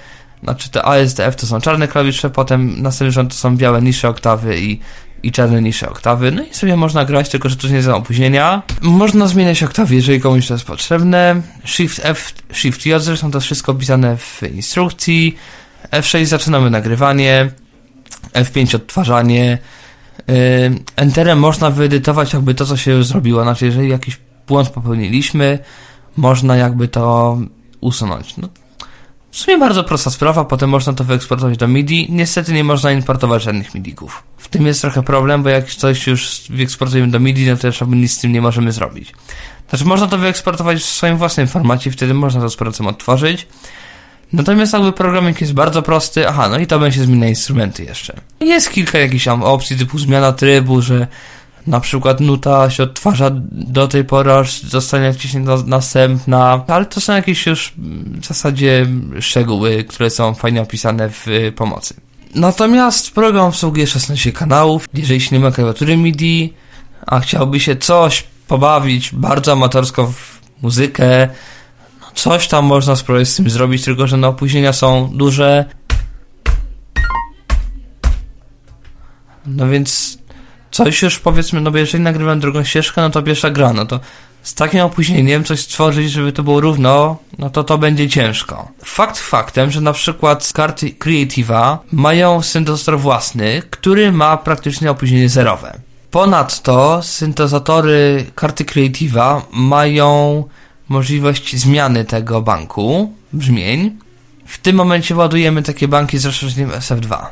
znaczy 0.43 0.71
te 0.71 0.83
ASDF 0.83 1.37
to 1.37 1.47
są 1.47 1.61
czarne 1.61 1.89
klawisze, 1.89 2.31
potem 2.31 2.83
następny 2.83 3.27
to 3.27 3.35
są 3.35 3.57
białe 3.57 3.83
niższe 3.83 4.09
oktawy 4.09 4.61
i, 4.61 4.81
i 5.23 5.33
czarne 5.33 5.63
niższe 5.63 5.91
oktawy, 5.91 6.33
no 6.33 6.43
i 6.43 6.55
sobie 6.55 6.77
można 6.77 7.05
grać, 7.05 7.29
tylko 7.29 7.49
że 7.49 7.57
tu 7.57 7.69
nie 7.69 7.83
są 7.83 7.97
opóźnienia. 7.97 8.63
Można 8.81 9.27
zmieniać 9.27 9.63
oktawy, 9.63 9.95
jeżeli 9.95 10.21
komuś 10.21 10.47
to 10.47 10.55
jest 10.55 10.67
potrzebne. 10.67 11.43
Shift 11.65 12.01
F, 12.05 12.35
Shift 12.53 12.87
J, 12.87 13.03
zresztą 13.03 13.31
to 13.31 13.41
wszystko 13.41 13.73
opisane 13.73 14.17
w 14.17 14.43
instrukcji. 14.55 15.37
F6 15.91 16.25
zaczynamy 16.25 16.71
nagrywanie, 16.71 17.51
F5 18.33 18.77
odtwarzanie, 18.77 19.59
Enterem 20.97 21.39
można 21.39 21.71
wyedytować 21.71 22.33
jakby 22.33 22.55
to, 22.55 22.67
co 22.67 22.77
się 22.77 23.05
zrobiło. 23.05 23.43
Znaczy, 23.43 23.67
jeżeli 23.67 23.89
jakiś 23.89 24.19
błąd 24.47 24.69
popełniliśmy, 24.69 25.59
można 26.17 26.57
jakby 26.57 26.89
to 26.89 27.39
usunąć. 27.81 28.37
No, 28.37 28.49
w 29.31 29.37
sumie 29.37 29.59
bardzo 29.59 29.85
prosta 29.85 30.11
sprawa, 30.11 30.45
potem 30.45 30.71
można 30.71 30.93
to 30.93 31.05
wyeksportować 31.05 31.59
do 31.59 31.69
MIDI. 31.69 32.07
Niestety 32.11 32.53
nie 32.53 32.65
można 32.65 32.93
importować 32.93 33.43
żadnych 33.43 33.75
MIDIków. 33.75 34.23
W 34.37 34.49
tym 34.49 34.67
jest 34.67 34.81
trochę 34.81 35.03
problem, 35.03 35.43
bo 35.43 35.49
jak 35.49 35.71
coś 35.71 36.07
już 36.07 36.43
wyeksportujemy 36.51 37.11
do 37.11 37.21
MIDI, 37.21 37.47
no 37.47 37.57
to 37.57 37.67
już 37.67 37.81
nic 37.89 38.13
z 38.13 38.21
tym 38.21 38.33
nie 38.33 38.43
możemy 38.43 38.73
zrobić. 38.73 39.15
Znaczy, 39.69 39.85
można 39.85 40.07
to 40.07 40.19
wyeksportować 40.19 40.79
w 40.79 40.85
swoim 40.85 41.17
własnym 41.17 41.47
formacie, 41.47 41.91
wtedy 41.91 42.15
można 42.15 42.41
to 42.41 42.51
z 42.51 42.57
procesem 42.57 42.87
odtworzyć. 42.87 43.47
Natomiast 44.33 44.73
jakby 44.73 44.93
programik 44.93 45.41
jest 45.41 45.53
bardzo 45.53 45.83
prosty, 45.83 46.29
aha, 46.29 46.49
no 46.49 46.59
i 46.59 46.67
to 46.67 46.79
będzie 46.79 47.05
zmiana 47.05 47.27
instrumenty 47.27 47.85
jeszcze. 47.85 48.21
Jest 48.41 48.71
kilka 48.71 48.99
jakichś 48.99 49.29
opcji 49.29 49.77
typu 49.77 49.99
zmiana 49.99 50.33
trybu, 50.33 50.83
że 50.83 51.07
na 51.67 51.81
przykład 51.81 52.21
nuta 52.21 52.71
się 52.71 52.83
odtwarza 52.83 53.31
do 53.51 53.89
tej 53.89 54.05
pory, 54.05 54.33
aż 54.33 54.63
zostanie 54.63 55.13
wciśnięta 55.13 55.57
następna, 55.67 56.65
ale 56.67 56.87
to 56.87 57.01
są 57.01 57.13
jakieś 57.13 57.47
już 57.47 57.73
w 58.21 58.27
zasadzie 58.27 58.87
szczegóły, 59.21 59.85
które 59.85 60.11
są 60.11 60.35
fajnie 60.35 60.63
opisane 60.63 61.11
w 61.11 61.27
pomocy. 61.57 61.95
Natomiast 62.35 63.11
program 63.11 63.47
obsługuje 63.47 63.87
16 63.87 64.33
kanałów, 64.33 64.89
jeżeli 64.95 65.21
się 65.21 65.37
nie 65.37 65.41
ma 65.41 65.51
klawiatury 65.51 65.97
MIDI, 65.97 66.53
a 67.07 67.21
chciałby 67.21 67.61
się 67.61 67.77
coś 67.77 68.25
pobawić 68.49 69.11
bardzo 69.13 69.53
amatorsko 69.53 70.07
w 70.07 70.41
muzykę, 70.63 71.29
coś 72.15 72.49
tam 72.49 72.65
można 72.65 72.97
spróbować 72.97 73.29
z 73.29 73.37
tym 73.37 73.51
zrobić, 73.51 73.85
tylko 73.85 74.07
że 74.07 74.17
no 74.17 74.29
opóźnienia 74.29 74.73
są 74.73 75.11
duże. 75.15 75.65
No 79.47 79.69
więc 79.69 80.19
coś 80.85 81.03
już 81.03 81.19
powiedzmy, 81.19 81.61
no 81.61 81.71
bo 81.71 81.79
jeżeli 81.79 82.05
nagrywam 82.05 82.41
drugą 82.41 82.65
ścieżkę, 82.65 83.03
no 83.03 83.11
to 83.11 83.23
pierwsza 83.23 83.51
gra, 83.51 83.73
no 83.73 83.87
to 83.87 84.01
z 84.43 84.55
takim 84.55 84.81
opóźnieniem 84.81 85.45
coś 85.45 85.61
stworzyć, 85.61 86.11
żeby 86.11 86.33
to 86.33 86.43
było 86.43 86.61
równo, 86.61 87.17
no 87.39 87.51
to 87.51 87.65
to 87.65 87.79
będzie 87.79 88.09
ciężko. 88.09 88.69
Fakt 88.85 89.19
faktem, 89.19 89.71
że 89.71 89.81
na 89.81 89.93
przykład 89.93 90.53
karty 90.55 90.91
Creative'a 90.91 91.79
mają 91.93 92.43
syntezator 92.43 92.99
własny, 92.99 93.63
który 93.71 94.13
ma 94.13 94.37
praktycznie 94.37 94.91
opóźnienie 94.91 95.29
zerowe. 95.29 95.81
Ponadto 96.11 97.03
syntezatory 97.03 98.27
karty 98.35 98.65
Creative'a 98.65 99.41
mają 99.53 100.45
możliwość 100.89 101.57
zmiany 101.57 102.05
tego 102.05 102.43
banku 102.43 103.13
brzmień. 103.33 103.97
W 104.47 104.59
tym 104.59 104.77
momencie 104.77 105.17
ładujemy 105.17 105.63
takie 105.63 105.89
banki 105.89 106.19
z 106.19 106.27
rozszerzeniem 106.27 106.71
SF2. 106.71 107.27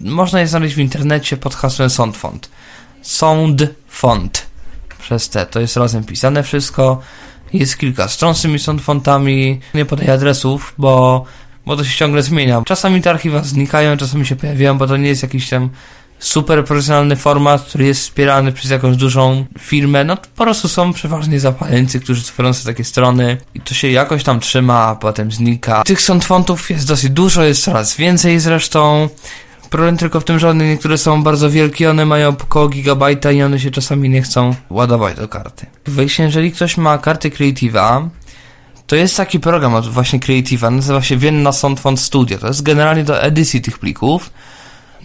Można 0.00 0.40
je 0.40 0.46
znaleźć 0.46 0.74
w 0.74 0.78
internecie 0.78 1.36
pod 1.36 1.54
hasłem 1.54 1.90
SoundFont. 1.90 2.48
Sound 3.06 3.66
Font 3.88 4.46
przez 4.98 5.28
T. 5.28 5.46
To 5.46 5.60
jest 5.60 5.76
razem 5.76 6.04
pisane 6.04 6.42
wszystko. 6.42 7.00
Jest 7.52 7.78
kilka 7.78 8.08
stron 8.08 8.34
z 8.34 8.42
tymi 8.42 8.58
soundfontami. 8.58 9.60
Nie 9.74 9.84
podaję 9.84 10.12
adresów, 10.12 10.74
bo, 10.78 11.24
bo 11.66 11.76
to 11.76 11.84
się 11.84 11.96
ciągle 11.96 12.22
zmienia. 12.22 12.62
Czasami 12.66 13.02
te 13.02 13.10
archiwa 13.10 13.42
znikają, 13.42 13.96
czasami 13.96 14.26
się 14.26 14.36
pojawiają, 14.36 14.78
bo 14.78 14.86
to 14.86 14.96
nie 14.96 15.08
jest 15.08 15.22
jakiś 15.22 15.48
tam 15.48 15.70
super 16.18 16.64
profesjonalny 16.64 17.16
format, 17.16 17.62
który 17.62 17.86
jest 17.86 18.00
wspierany 18.00 18.52
przez 18.52 18.70
jakąś 18.70 18.96
dużą 18.96 19.44
firmę, 19.58 20.04
no 20.04 20.16
to 20.16 20.28
po 20.36 20.44
prostu 20.44 20.68
są 20.68 20.92
przeważnie 20.92 21.40
zapaleńcy, 21.40 22.00
którzy 22.00 22.22
tworzą 22.22 22.52
sobie 22.52 22.74
takie 22.74 22.84
strony 22.84 23.36
i 23.54 23.60
to 23.60 23.74
się 23.74 23.88
jakoś 23.88 24.24
tam 24.24 24.40
trzyma, 24.40 24.84
a 24.84 24.94
potem 24.94 25.32
znika. 25.32 25.82
Tych 25.82 26.00
soundfontów 26.00 26.70
jest 26.70 26.88
dosyć 26.88 27.10
dużo, 27.10 27.42
jest 27.42 27.62
coraz 27.62 27.96
więcej 27.96 28.40
zresztą. 28.40 29.08
Problem 29.70 29.96
tylko 29.96 30.20
w 30.20 30.24
tym, 30.24 30.38
że 30.38 30.50
one 30.50 30.68
niektóre 30.68 30.98
są 30.98 31.22
bardzo 31.22 31.50
wielkie, 31.50 31.90
one 31.90 32.04
mają 32.04 32.28
około 32.28 32.68
gigabajta 32.68 33.32
i 33.32 33.42
one 33.42 33.60
się 33.60 33.70
czasami 33.70 34.10
nie 34.10 34.22
chcą 34.22 34.54
ładować 34.70 35.16
do 35.16 35.28
karty. 35.28 35.66
Wyjście, 35.86 36.22
jeżeli 36.22 36.52
ktoś 36.52 36.76
ma 36.76 36.98
karty 36.98 37.30
Creative'a, 37.30 38.08
to 38.86 38.96
jest 38.96 39.16
taki 39.16 39.40
program 39.40 39.74
od 39.74 39.88
właśnie 39.88 40.20
Creative'a, 40.20 40.72
nazywa 40.72 41.02
się 41.02 41.16
Vienna 41.16 41.52
Soundfont 41.52 42.00
Studio. 42.00 42.38
To 42.38 42.46
jest 42.46 42.62
generalnie 42.62 43.04
do 43.04 43.22
edycji 43.22 43.60
tych 43.60 43.78
plików. 43.78 44.30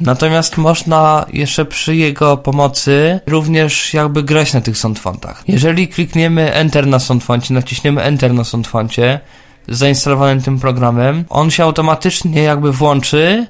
Natomiast 0.01 0.57
można 0.57 1.25
jeszcze 1.33 1.65
przy 1.65 1.95
jego 1.95 2.37
pomocy 2.37 3.19
również 3.27 3.93
jakby 3.93 4.23
grać 4.23 4.53
na 4.53 4.61
tych 4.61 4.77
soundfontach. 4.77 5.43
Jeżeli 5.47 5.87
klikniemy 5.87 6.53
Enter 6.53 6.87
na 6.87 6.99
soundfoncie, 6.99 7.53
naciśniemy 7.53 8.01
Enter 8.01 8.33
na 8.33 8.43
soundfoncie 8.43 9.19
zainstalowanym 9.67 10.41
tym 10.41 10.59
programem, 10.59 11.25
on 11.29 11.51
się 11.51 11.63
automatycznie 11.63 12.43
jakby 12.43 12.71
włączy. 12.71 13.47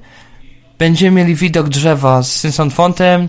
Będziemy 0.81 1.21
mieli 1.21 1.35
widok 1.35 1.69
drzewa 1.69 2.23
z 2.23 2.41
tym 2.41 2.51
soundfontem, 2.51 3.27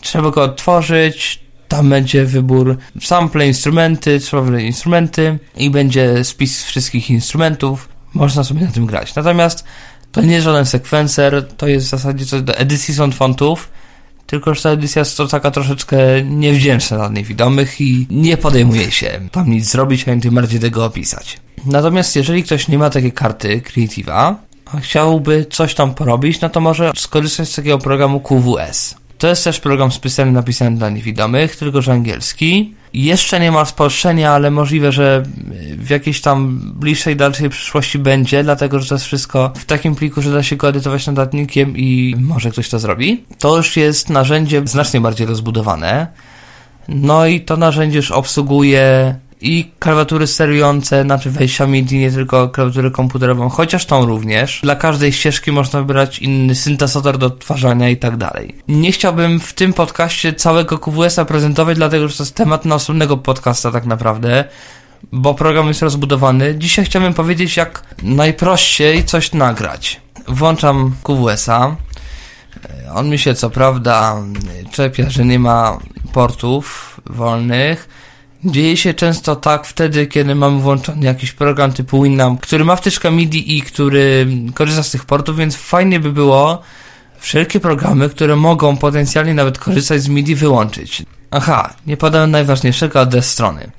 trzeba 0.00 0.30
go 0.30 0.42
otworzyć, 0.42 1.40
tam 1.68 1.90
będzie 1.90 2.24
wybór 2.24 2.76
sample, 3.00 3.46
instrumenty, 3.46 4.20
trzeba 4.20 4.60
instrumenty 4.60 5.38
i 5.56 5.70
będzie 5.70 6.24
spis 6.24 6.64
wszystkich 6.64 7.10
instrumentów. 7.10 7.88
Można 8.14 8.44
sobie 8.44 8.60
na 8.60 8.70
tym 8.70 8.86
grać. 8.86 9.14
Natomiast 9.14 9.64
to 10.12 10.20
nie 10.20 10.32
jest 10.32 10.44
żaden 10.44 10.66
sekwencer, 10.66 11.48
to 11.56 11.68
jest 11.68 11.86
w 11.86 11.90
zasadzie 11.90 12.26
coś 12.26 12.42
do 12.42 12.56
edycji 12.56 12.94
soundfontów, 12.94 13.70
tylko 14.26 14.54
że 14.54 14.62
ta 14.62 14.70
edycja 14.70 15.00
jest 15.00 15.16
to 15.16 15.26
taka 15.26 15.50
troszeczkę 15.50 15.96
niewdzięczna 16.22 16.96
dla 16.96 17.08
niewidomych 17.08 17.80
i 17.80 18.06
nie 18.10 18.36
podejmuje 18.36 18.90
się 18.90 19.20
tam 19.32 19.50
nic 19.50 19.70
zrobić, 19.70 20.08
ani 20.08 20.20
tym 20.20 20.34
bardziej 20.34 20.60
tego 20.60 20.84
opisać. 20.84 21.36
Natomiast 21.66 22.16
jeżeli 22.16 22.42
ktoś 22.42 22.68
nie 22.68 22.78
ma 22.78 22.90
takiej 22.90 23.12
karty 23.12 23.60
Creative'a, 23.60 24.34
chciałby 24.80 25.46
coś 25.50 25.74
tam 25.74 25.94
porobić, 25.94 26.40
no 26.40 26.48
to 26.48 26.60
może 26.60 26.92
skorzystać 26.96 27.48
z 27.48 27.54
takiego 27.54 27.78
programu 27.78 28.20
QWS. 28.20 28.94
To 29.18 29.28
jest 29.28 29.44
też 29.44 29.60
program 29.60 29.92
specjalnie 29.92 30.32
napisany 30.32 30.76
dla 30.76 30.90
niewidomych, 30.90 31.56
tylko 31.56 31.82
że 31.82 31.92
angielski. 31.92 32.74
Jeszcze 32.92 33.40
nie 33.40 33.52
ma 33.52 33.64
spolszczenia, 33.64 34.32
ale 34.32 34.50
możliwe, 34.50 34.92
że 34.92 35.22
w 35.78 35.90
jakiejś 35.90 36.20
tam 36.20 36.60
bliższej, 36.74 37.16
dalszej 37.16 37.50
przyszłości 37.50 37.98
będzie, 37.98 38.42
dlatego 38.42 38.80
że 38.80 38.88
to 38.88 38.94
jest 38.94 39.04
wszystko 39.04 39.52
w 39.56 39.64
takim 39.64 39.94
pliku, 39.94 40.22
że 40.22 40.32
da 40.32 40.42
się 40.42 40.56
go 40.56 40.68
edytować 40.68 41.06
notatnikiem 41.06 41.76
i 41.76 42.16
może 42.20 42.50
ktoś 42.50 42.68
to 42.68 42.78
zrobi. 42.78 43.24
To 43.38 43.56
już 43.56 43.76
jest 43.76 44.10
narzędzie 44.10 44.62
znacznie 44.64 45.00
bardziej 45.00 45.26
rozbudowane. 45.26 46.06
No 46.88 47.26
i 47.26 47.40
to 47.40 47.56
narzędzie 47.56 47.96
już 47.96 48.10
obsługuje 48.10 49.14
i 49.40 49.70
klawiatury 49.78 50.26
sterujące, 50.26 51.02
znaczy 51.02 51.30
wejścia 51.30 51.66
MIDI, 51.66 51.98
nie 51.98 52.12
tylko 52.12 52.48
klawiaturę 52.48 52.90
komputerową, 52.90 53.48
chociaż 53.48 53.86
tą 53.86 54.06
również. 54.06 54.60
Dla 54.62 54.76
każdej 54.76 55.12
ścieżki 55.12 55.52
można 55.52 55.80
wybrać 55.80 56.18
inny 56.18 56.54
syntezator 56.54 57.18
do 57.18 57.26
odtwarzania 57.26 57.88
i 57.88 57.96
tak 57.96 58.16
dalej. 58.16 58.54
Nie 58.68 58.92
chciałbym 58.92 59.40
w 59.40 59.52
tym 59.52 59.72
podcaście 59.72 60.32
całego 60.32 60.78
QWS-a 60.78 61.24
prezentować, 61.24 61.76
dlatego 61.76 62.08
że 62.08 62.16
to 62.16 62.22
jest 62.22 62.34
temat 62.34 62.64
na 62.64 62.74
osobnego 62.74 63.16
podcasta 63.16 63.72
tak 63.72 63.86
naprawdę, 63.86 64.44
bo 65.12 65.34
program 65.34 65.68
jest 65.68 65.82
rozbudowany. 65.82 66.54
Dzisiaj 66.58 66.84
chciałbym 66.84 67.14
powiedzieć, 67.14 67.56
jak 67.56 67.82
najprościej 68.02 69.04
coś 69.04 69.32
nagrać. 69.32 70.00
Włączam 70.28 70.94
QWS-a. 71.02 71.76
On 72.94 73.08
mi 73.08 73.18
się 73.18 73.34
co 73.34 73.50
prawda 73.50 74.16
czepia, 74.72 75.10
że 75.10 75.24
nie 75.24 75.38
ma 75.38 75.78
portów 76.12 77.00
wolnych, 77.06 77.88
Dzieje 78.44 78.76
się 78.76 78.94
często 78.94 79.36
tak 79.36 79.66
wtedy, 79.66 80.06
kiedy 80.06 80.34
mamy 80.34 80.60
włączony 80.60 81.06
jakiś 81.06 81.32
program 81.32 81.72
typu 81.72 82.02
Winamp, 82.02 82.40
który 82.40 82.64
ma 82.64 82.76
wtyczkę 82.76 83.10
MIDI 83.10 83.58
i 83.58 83.62
który 83.62 84.26
korzysta 84.54 84.82
z 84.82 84.90
tych 84.90 85.04
portów, 85.04 85.36
więc 85.36 85.56
fajnie 85.56 86.00
by 86.00 86.12
było 86.12 86.62
wszelkie 87.18 87.60
programy, 87.60 88.08
które 88.08 88.36
mogą 88.36 88.76
potencjalnie 88.76 89.34
nawet 89.34 89.58
korzystać 89.58 90.02
z 90.02 90.08
MIDI 90.08 90.34
wyłączyć. 90.34 91.02
Aha, 91.30 91.74
nie 91.86 91.96
podałem 91.96 92.30
najważniejszego 92.30 93.00
adres 93.00 93.30
strony. 93.30 93.70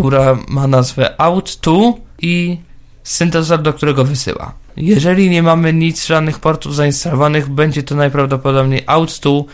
która 0.00 0.38
ma 0.48 0.66
nazwę 0.66 1.14
out2 1.18 1.92
i 2.22 2.58
syntezator, 3.04 3.62
do 3.62 3.72
którego 3.72 4.04
wysyła. 4.04 4.52
Jeżeli 4.76 5.30
nie 5.30 5.42
mamy 5.42 5.72
nic, 5.72 6.06
żadnych 6.06 6.38
portów 6.38 6.74
zainstalowanych, 6.74 7.48
będzie 7.48 7.82
to 7.82 7.94
najprawdopodobniej 7.94 8.86
out2 8.86 9.44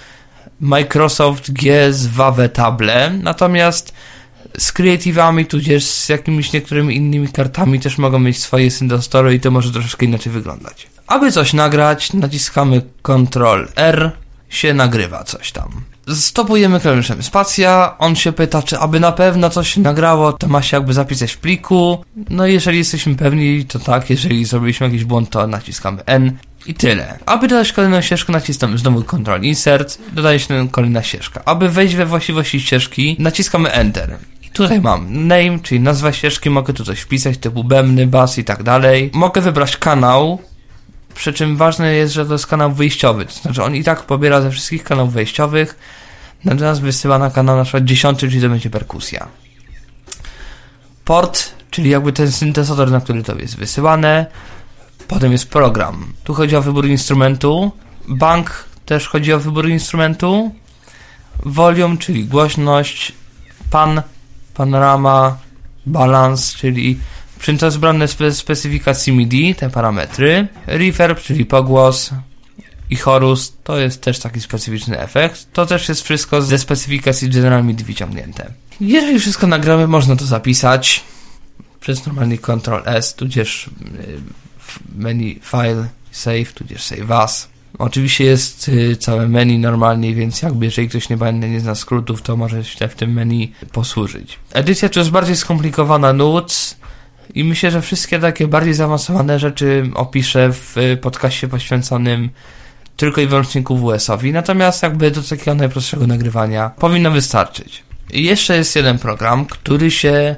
Microsoft 0.60 1.52
GSWAWE 1.52 2.48
Table, 2.48 3.10
natomiast 3.22 3.92
z 4.58 4.72
Creative'ami, 4.72 5.46
tudzież 5.46 5.84
z 5.84 6.08
jakimiś 6.08 6.52
niektórymi 6.52 6.96
innymi 6.96 7.28
kartami 7.28 7.80
też 7.80 7.98
mogą 7.98 8.18
mieć 8.18 8.38
swoje 8.38 8.70
syntezatory 8.70 9.34
i 9.34 9.40
to 9.40 9.50
może 9.50 9.72
troszeczkę 9.72 10.06
inaczej 10.06 10.32
wyglądać. 10.32 10.86
Aby 11.06 11.32
coś 11.32 11.52
nagrać, 11.52 12.12
naciskamy 12.12 12.82
Ctrl 13.02 13.68
R, 13.76 14.12
się 14.48 14.74
nagrywa 14.74 15.24
coś 15.24 15.52
tam. 15.52 15.89
Stopujemy 16.14 16.80
klawiszem 16.80 17.22
spacja, 17.22 17.94
on 17.98 18.16
się 18.16 18.32
pyta, 18.32 18.62
czy 18.62 18.78
aby 18.78 19.00
na 19.00 19.12
pewno 19.12 19.50
coś 19.50 19.76
nagrało, 19.76 20.32
to 20.32 20.48
ma 20.48 20.62
się 20.62 20.76
jakby 20.76 20.92
zapisać 20.92 21.32
w 21.32 21.38
pliku. 21.38 22.04
No 22.30 22.46
jeżeli 22.46 22.78
jesteśmy 22.78 23.14
pewni, 23.14 23.64
to 23.64 23.78
tak, 23.78 24.10
jeżeli 24.10 24.44
zrobiliśmy 24.44 24.86
jakiś 24.86 25.04
błąd, 25.04 25.30
to 25.30 25.46
naciskamy 25.46 26.04
N 26.06 26.36
i 26.66 26.74
tyle. 26.74 27.18
Aby 27.26 27.48
dodać 27.48 27.72
kolejną 27.72 28.00
ścieżkę, 28.00 28.32
naciskamy 28.32 28.78
znowu 28.78 29.02
Ctrl 29.02 29.42
Insert, 29.42 29.98
dodaje 30.12 30.38
się 30.38 30.68
kolejna 30.70 31.02
ścieżka. 31.02 31.42
Aby 31.44 31.68
wejść 31.68 31.94
we 31.94 32.06
właściwości 32.06 32.60
ścieżki, 32.60 33.16
naciskamy 33.18 33.72
Enter. 33.72 34.16
I 34.42 34.50
tutaj 34.50 34.80
mam 34.80 35.26
name, 35.26 35.58
czyli 35.62 35.80
nazwa 35.80 36.12
ścieżki, 36.12 36.50
mogę 36.50 36.72
tu 36.72 36.84
coś 36.84 37.00
wpisać, 37.00 37.38
typu 37.38 37.64
bębny, 37.64 38.06
bas 38.06 38.38
i 38.38 38.44
tak 38.44 38.62
dalej. 38.62 39.10
Mogę 39.14 39.40
wybrać 39.40 39.76
kanał, 39.76 40.38
przy 41.14 41.32
czym 41.32 41.56
ważne 41.56 41.94
jest, 41.94 42.14
że 42.14 42.26
to 42.26 42.32
jest 42.32 42.46
kanał 42.46 42.72
wyjściowy, 42.72 43.24
to 43.24 43.32
znaczy 43.32 43.62
on 43.62 43.74
i 43.74 43.84
tak 43.84 44.02
pobiera 44.02 44.40
ze 44.40 44.50
wszystkich 44.50 44.84
kanałów 44.84 45.12
wejściowych, 45.12 45.78
natomiast 46.44 46.80
wysyła 46.80 47.18
na 47.18 47.30
kanał 47.30 47.56
na 47.56 47.62
przykład 47.62 47.84
10, 47.84 48.18
czyli 48.18 48.40
to 48.40 48.48
będzie 48.48 48.70
perkusja. 48.70 49.28
Port, 51.04 51.52
czyli 51.70 51.90
jakby 51.90 52.12
ten 52.12 52.32
syntezator, 52.32 52.90
na 52.90 53.00
który 53.00 53.22
to 53.22 53.36
jest 53.36 53.56
wysyłane. 53.56 54.26
Potem 55.08 55.32
jest 55.32 55.50
program. 55.50 56.12
Tu 56.24 56.34
chodzi 56.34 56.56
o 56.56 56.62
wybór 56.62 56.86
instrumentu. 56.86 57.72
Bank 58.08 58.64
też 58.86 59.08
chodzi 59.08 59.32
o 59.32 59.40
wybór 59.40 59.68
instrumentu. 59.68 60.54
Volume, 61.44 61.96
czyli 61.96 62.24
głośność. 62.24 63.12
Pan, 63.70 64.02
panorama, 64.54 65.36
balans, 65.86 66.54
czyli 66.54 66.98
przy 67.40 67.58
to 67.58 67.66
jest 67.66 67.78
brane 67.78 68.08
z 68.08 68.36
specyfikacji 68.36 69.12
MIDI, 69.12 69.54
te 69.54 69.70
parametry. 69.70 70.48
Reverb, 70.66 71.20
czyli 71.20 71.46
pogłos 71.46 72.10
i 72.90 72.96
chorus, 72.96 73.52
to 73.64 73.78
jest 73.78 74.00
też 74.00 74.18
taki 74.18 74.40
specyficzny 74.40 75.00
efekt. 75.00 75.52
To 75.52 75.66
też 75.66 75.88
jest 75.88 76.02
wszystko 76.02 76.42
ze 76.42 76.58
specyfikacji 76.58 77.28
General 77.28 77.64
MIDI 77.64 77.84
wyciągnięte. 77.84 78.52
Jeżeli 78.80 79.20
wszystko 79.20 79.46
nagramy, 79.46 79.86
można 79.86 80.16
to 80.16 80.26
zapisać 80.26 81.04
przez 81.80 82.06
normalny 82.06 82.38
Ctrl 82.38 82.82
S, 82.84 83.14
tudzież 83.14 83.66
y, 83.66 83.70
menu 84.96 85.40
File, 85.42 85.88
Save, 86.10 86.52
tudzież 86.54 86.82
Save 86.82 87.10
As. 87.10 87.48
Oczywiście 87.78 88.24
jest 88.24 88.68
y, 88.68 88.96
całe 88.96 89.28
menu 89.28 89.58
normalnie, 89.58 90.14
więc 90.14 90.42
jakby 90.42 90.64
jeżeli 90.64 90.88
ktoś 90.88 91.08
nie, 91.08 91.16
nie 91.32 91.60
zna 91.60 91.74
skrótów, 91.74 92.22
to 92.22 92.36
może 92.36 92.64
się 92.64 92.88
w 92.88 92.94
tym 92.94 93.12
menu 93.12 93.52
posłużyć. 93.72 94.38
Edycja 94.52 94.88
to 94.88 95.00
jest 95.00 95.10
bardziej 95.10 95.36
skomplikowana 95.36 96.12
nut 96.12 96.76
i 97.34 97.44
myślę, 97.44 97.70
że 97.70 97.82
wszystkie 97.82 98.18
takie 98.18 98.46
bardziej 98.46 98.74
zaawansowane 98.74 99.38
rzeczy 99.38 99.90
opiszę 99.94 100.52
w 100.52 100.76
podcaście 101.02 101.48
poświęconym 101.48 102.30
tylko 102.96 103.20
i 103.20 103.26
wyłącznie 103.26 103.62
QWS-owi, 103.62 104.32
natomiast 104.32 104.82
jakby 104.82 105.10
do 105.10 105.22
takiego 105.22 105.54
najprostszego 105.54 106.06
nagrywania 106.06 106.70
powinno 106.78 107.10
wystarczyć. 107.10 107.82
I 108.10 108.24
jeszcze 108.24 108.56
jest 108.56 108.76
jeden 108.76 108.98
program, 108.98 109.46
który 109.46 109.90
się 109.90 110.36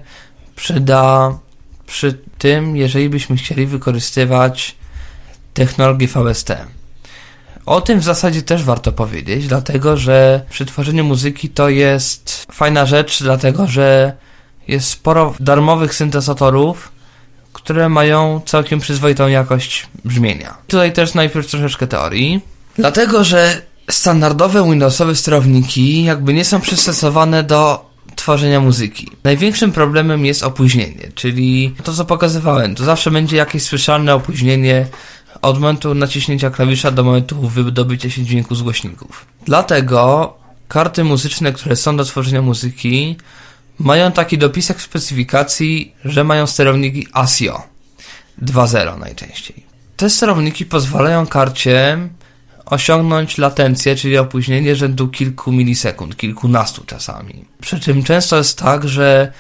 przyda 0.57 1.39
przy 1.87 2.19
tym, 2.39 2.77
jeżeli 2.77 3.09
byśmy 3.09 3.37
chcieli 3.37 3.67
wykorzystywać 3.67 4.77
technologię 5.55 6.09
VST. 6.09 6.49
O 7.67 7.81
tym 7.81 8.01
w 8.01 8.05
zasadzie 8.05 8.43
też 8.43 8.65
warto 8.65 8.93
powiedzieć, 8.93 9.47
dlatego 9.47 9.97
że 9.97 10.45
przy 10.51 10.67
tworzeniu 10.67 11.05
muzyki 11.05 11.49
to 11.49 11.69
jest 11.69 12.47
fajna 12.53 12.87
rzecz, 12.87 13.23
dlatego 13.23 13.67
że 13.67 14.17
jest 14.73 14.89
sporo 14.89 15.35
darmowych 15.41 15.95
syntezatorów, 15.95 16.93
które 17.53 17.89
mają 17.89 18.41
całkiem 18.47 18.81
przyzwoitą 18.81 19.29
jakość 19.29 19.87
brzmienia. 20.05 20.55
Tutaj 20.67 20.93
też 20.93 21.15
najpierw 21.15 21.47
troszeczkę 21.47 21.87
teorii. 21.87 22.41
Dlatego, 22.77 23.25
że 23.25 23.63
standardowe 23.91 24.65
Windowsowe 24.65 25.15
sterowniki 25.15 26.05
jakby 26.05 26.35
nie 26.35 26.45
są 26.45 26.61
przystosowane 26.61 27.43
do 27.43 27.91
tworzenia 28.17 28.61
muzyki. 28.61 29.11
Największym 29.25 29.73
problemem 29.73 30.27
jest 30.27 30.43
opóźnienie, 30.43 31.13
czyli 31.15 31.75
to 31.85 31.93
co 31.93 32.05
pokazywałem, 32.05 32.75
to 32.75 32.85
zawsze 32.85 33.11
będzie 33.11 33.37
jakieś 33.37 33.63
słyszalne 33.63 34.15
opóźnienie 34.15 34.87
od 35.43 35.61
momentu 35.61 35.95
naciśnięcia 35.95 36.51
klawisza 36.51 36.91
do 36.91 37.05
momentu 37.05 37.49
wydobycia 37.49 38.11
się 38.11 38.23
dźwięku 38.23 38.55
z 38.55 38.63
głośników. 38.63 39.27
Dlatego 39.45 40.35
karty 40.69 41.05
muzyczne, 41.05 41.53
które 41.53 41.77
są 41.77 41.97
do 41.97 42.05
tworzenia 42.05 42.43
muzyki, 42.43 43.17
mają 43.79 44.13
taki 44.13 44.39
dopisek 44.39 44.79
w 44.79 44.83
specyfikacji, 44.83 45.95
że 46.05 46.25
mają 46.25 46.47
sterowniki 46.47 47.07
ASIO 47.13 47.63
2.0 48.43 48.99
najczęściej. 48.99 49.67
Te 49.97 50.11
sterowniki 50.11 50.67
pozwalają 50.67 51.27
karcie 51.27 51.99
osiągnąć 52.67 53.39
latencję, 53.39 53.97
czyli 53.97 54.19
opóźnienie 54.19 54.77
rzędu 54.77 55.09
kilku 55.09 55.53
milisekund, 55.53 56.17
kilkunastu 56.17 56.85
czasami. 56.85 57.45
Przy 57.61 57.81
czym 57.81 58.03
często 58.03 58.37
jest 58.37 58.59
tak, 58.59 58.89
że 58.89 59.33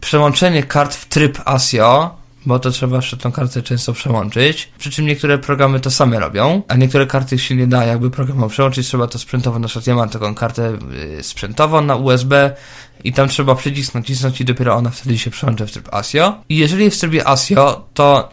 przełączenie 0.00 0.62
kart 0.62 0.94
w 0.94 1.08
tryb 1.08 1.38
ASIO, 1.44 2.17
bo 2.46 2.58
to 2.58 2.70
trzeba 2.70 2.96
jeszcze 2.96 3.16
tą 3.16 3.32
kartę 3.32 3.62
często 3.62 3.92
przełączyć, 3.92 4.72
przy 4.78 4.90
czym 4.90 5.06
niektóre 5.06 5.38
programy 5.38 5.80
to 5.80 5.90
same 5.90 6.20
robią, 6.20 6.62
a 6.68 6.76
niektóre 6.76 7.06
karty 7.06 7.38
się 7.38 7.56
nie 7.56 7.66
da 7.66 7.84
jakby 7.84 8.10
programom 8.10 8.50
przełączyć, 8.50 8.86
trzeba 8.86 9.06
to 9.06 9.18
sprzętowo, 9.18 9.58
na 9.58 9.68
przykład 9.68 9.86
ja 9.86 9.94
mam 9.94 10.08
taką 10.08 10.34
kartę 10.34 10.78
y, 11.18 11.22
sprzętową 11.22 11.80
na 11.80 11.96
USB 11.96 12.54
i 13.04 13.12
tam 13.12 13.28
trzeba 13.28 13.54
przycisk 13.54 13.94
nacisnąć 13.94 14.40
i 14.40 14.44
dopiero 14.44 14.74
ona 14.74 14.90
wtedy 14.90 15.18
się 15.18 15.30
przełącza 15.30 15.66
w 15.66 15.70
tryb 15.70 15.94
ASIO. 15.94 16.34
I 16.48 16.56
jeżeli 16.56 16.84
jest 16.84 16.96
w 16.96 17.00
trybie 17.00 17.28
ASIO, 17.28 17.88
to 17.94 18.28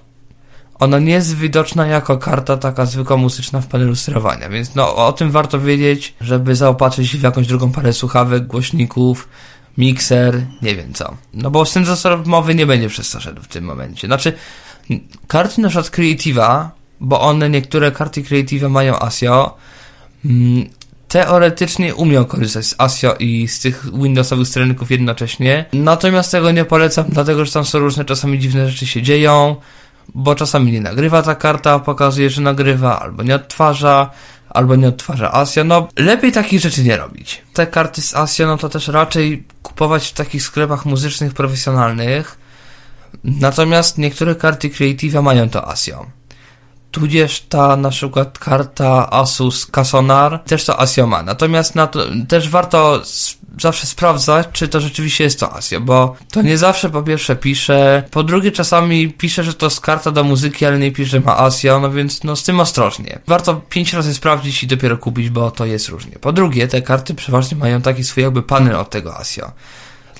ona 0.79 0.99
nie 0.99 1.13
jest 1.13 1.35
widoczna 1.35 1.87
jako 1.87 2.17
karta 2.17 2.57
taka 2.57 2.85
zwykła 2.85 3.17
muzyczna 3.17 3.61
w 3.61 3.67
panelu 3.67 3.95
sterowania, 3.95 4.49
więc 4.49 4.75
no 4.75 4.95
o 4.95 5.13
tym 5.13 5.31
warto 5.31 5.59
wiedzieć, 5.59 6.13
żeby 6.21 6.55
zaopatrzyć 6.55 7.17
w 7.17 7.23
jakąś 7.23 7.47
drugą 7.47 7.71
parę 7.71 7.93
słuchawek, 7.93 8.47
głośników, 8.47 9.29
mikser, 9.77 10.41
nie 10.61 10.75
wiem 10.75 10.93
co. 10.93 11.17
No 11.33 11.51
bo 11.51 11.65
syntezator 11.65 12.27
mowy 12.27 12.55
nie 12.55 12.65
będzie 12.65 12.89
przez 12.89 13.11
to 13.11 13.19
szedł 13.19 13.41
w 13.41 13.47
tym 13.47 13.63
momencie. 13.63 14.07
Znaczy, 14.07 14.33
karty 15.27 15.61
na 15.61 15.69
przykład 15.69 15.91
Creative'a, 15.91 16.67
bo 16.99 17.21
one, 17.21 17.49
niektóre 17.49 17.91
karty 17.91 18.23
Creative'a 18.23 18.69
mają 18.69 18.99
ASIO, 18.99 19.57
mm, 20.25 20.69
teoretycznie 21.07 21.95
umiał 21.95 22.25
korzystać 22.25 22.65
z 22.65 22.75
ASIO 22.77 23.15
i 23.19 23.47
z 23.47 23.59
tych 23.59 23.85
Windowsowych 24.01 24.47
sterowników 24.47 24.91
jednocześnie. 24.91 25.65
Natomiast 25.73 26.31
tego 26.31 26.51
nie 26.51 26.65
polecam, 26.65 27.05
dlatego 27.09 27.45
że 27.45 27.51
tam 27.51 27.65
są 27.65 27.79
różne 27.79 28.05
czasami 28.05 28.39
dziwne 28.39 28.69
rzeczy 28.69 28.87
się 28.87 29.01
dzieją, 29.01 29.55
bo 30.13 30.35
czasami 30.35 30.71
nie 30.71 30.81
nagrywa 30.81 31.21
ta 31.21 31.35
karta, 31.35 31.79
pokazuje, 31.79 32.29
że 32.29 32.41
nagrywa, 32.41 32.99
albo 32.99 33.23
nie 33.23 33.35
odtwarza, 33.35 34.09
albo 34.55 34.75
nie 34.75 34.87
odtwarza 34.87 35.31
ASIO. 35.31 35.63
No, 35.63 35.87
lepiej 35.97 36.31
takich 36.31 36.59
rzeczy 36.59 36.83
nie 36.83 36.97
robić. 36.97 37.41
Te 37.53 37.67
karty 37.67 38.01
z 38.01 38.15
ASIO, 38.15 38.47
no 38.47 38.57
to 38.57 38.69
też 38.69 38.87
raczej 38.87 39.43
kupować 39.63 40.07
w 40.07 40.13
takich 40.13 40.43
sklepach 40.43 40.85
muzycznych 40.85 41.33
profesjonalnych. 41.33 42.37
Natomiast 43.23 43.97
niektóre 43.97 44.35
karty 44.35 44.69
Creative 44.69 45.13
mają 45.13 45.49
to 45.49 45.67
ASIO 45.67 46.05
tudzież 46.95 47.41
ta 47.49 47.77
na 47.77 47.89
przykład 47.89 48.39
karta 48.39 49.11
Asus 49.11 49.65
Casonar 49.65 50.39
też 50.39 50.65
to 50.65 50.79
ASIO 50.79 51.07
ma. 51.07 51.23
Natomiast 51.23 51.75
na 51.75 51.87
to, 51.87 51.99
też 52.27 52.49
warto 52.49 53.01
zawsze 53.61 53.87
sprawdzać, 53.87 54.47
czy 54.53 54.67
to 54.67 54.81
rzeczywiście 54.81 55.23
jest 55.23 55.39
to 55.39 55.55
ASIO, 55.55 55.81
bo 55.81 56.15
to 56.31 56.41
nie 56.41 56.57
zawsze 56.57 56.89
po 56.89 57.03
pierwsze 57.03 57.35
pisze, 57.35 58.03
po 58.11 58.23
drugie 58.23 58.51
czasami 58.51 59.09
pisze, 59.11 59.43
że 59.43 59.53
to 59.53 59.65
jest 59.65 59.81
karta 59.81 60.11
do 60.11 60.23
muzyki, 60.23 60.65
ale 60.65 60.79
nie 60.79 60.91
pisze, 60.91 61.11
że 61.11 61.19
ma 61.19 61.37
ASIO, 61.37 61.79
no 61.79 61.91
więc 61.91 62.23
no 62.23 62.35
z 62.35 62.43
tym 62.43 62.59
ostrożnie. 62.59 63.19
Warto 63.27 63.55
pięć 63.69 63.93
razy 63.93 64.13
sprawdzić 64.13 64.63
i 64.63 64.67
dopiero 64.67 64.97
kupić, 64.97 65.29
bo 65.29 65.51
to 65.51 65.65
jest 65.65 65.89
różnie. 65.89 66.19
Po 66.21 66.31
drugie, 66.31 66.67
te 66.67 66.81
karty 66.81 67.13
przeważnie 67.13 67.57
mają 67.57 67.81
taki 67.81 68.03
swój 68.03 68.23
jakby 68.23 68.43
panel 68.43 68.75
od 68.75 68.89
tego 68.89 69.17
ASIO. 69.17 69.51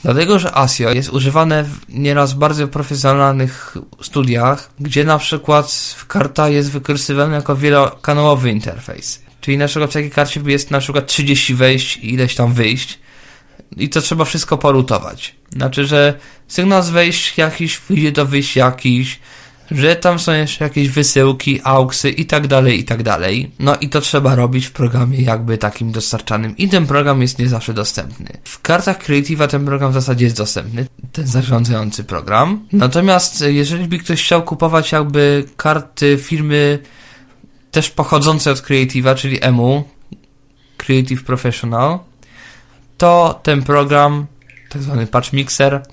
Dlatego, 0.05 0.39
że 0.39 0.57
ASIO 0.57 0.91
jest 0.91 1.09
używane 1.09 1.63
w 1.63 1.79
nieraz 1.89 2.33
bardzo 2.33 2.67
profesjonalnych 2.67 3.77
studiach, 4.01 4.69
gdzie 4.79 5.03
na 5.03 5.17
przykład 5.17 5.95
karta 6.07 6.49
jest 6.49 6.71
wykorzystywana 6.71 7.35
jako 7.35 7.55
wielokanałowy 7.55 8.51
interfejs. 8.51 9.21
Czyli 9.41 9.57
na 9.57 9.67
przykład 9.67 9.89
w 9.89 9.93
takiej 9.93 10.11
karcie 10.11 10.41
jest 10.45 10.71
na 10.71 10.79
przykład 10.79 11.07
30 11.07 11.55
wejść 11.55 11.97
i 11.97 12.13
ileś 12.13 12.35
tam 12.35 12.53
wyjść 12.53 12.99
i 13.77 13.89
to 13.89 14.01
trzeba 14.01 14.25
wszystko 14.25 14.57
porutować. 14.57 15.35
Znaczy, 15.49 15.85
że 15.85 16.13
sygnał 16.47 16.83
z 16.83 16.89
wejść 16.89 17.37
jakiś 17.37 17.77
wyjdzie 17.77 18.11
do 18.11 18.25
wyjść 18.25 18.55
jakiś, 18.55 19.19
że 19.71 19.95
tam 19.95 20.19
są 20.19 20.33
jeszcze 20.33 20.63
jakieś 20.63 20.89
wysyłki, 20.89 21.61
auksy 21.63 22.09
i 22.09 22.25
tak 22.25 22.47
dalej, 22.47 22.79
i 22.79 22.83
tak 22.83 23.03
dalej. 23.03 23.51
No 23.59 23.75
i 23.75 23.89
to 23.89 24.01
trzeba 24.01 24.35
robić 24.35 24.65
w 24.65 24.71
programie 24.71 25.21
jakby 25.21 25.57
takim 25.57 25.91
dostarczanym 25.91 26.57
i 26.57 26.69
ten 26.69 26.87
program 26.87 27.21
jest 27.21 27.39
nie 27.39 27.49
zawsze 27.49 27.73
dostępny. 27.73 28.29
W 28.43 28.61
kartach 28.61 29.03
Creative'a 29.03 29.47
ten 29.47 29.65
program 29.65 29.91
w 29.91 29.93
zasadzie 29.93 30.25
jest 30.25 30.37
dostępny, 30.37 30.85
ten 31.11 31.27
zarządzający 31.27 32.03
program. 32.03 32.67
Natomiast 32.71 33.43
jeżeli 33.47 33.87
by 33.87 33.97
ktoś 33.97 34.23
chciał 34.23 34.43
kupować 34.43 34.91
jakby 34.91 35.45
karty 35.57 36.17
firmy 36.21 36.79
też 37.71 37.89
pochodzące 37.89 38.51
od 38.51 38.57
Creative'a, 38.57 39.15
czyli 39.15 39.37
EMU, 39.41 39.83
Creative 40.77 41.23
Professional, 41.23 41.99
to 42.97 43.39
ten 43.43 43.63
program, 43.63 44.25
tak 44.69 44.81
zwany 44.81 45.07
patch 45.07 45.33
mixer, 45.33 45.83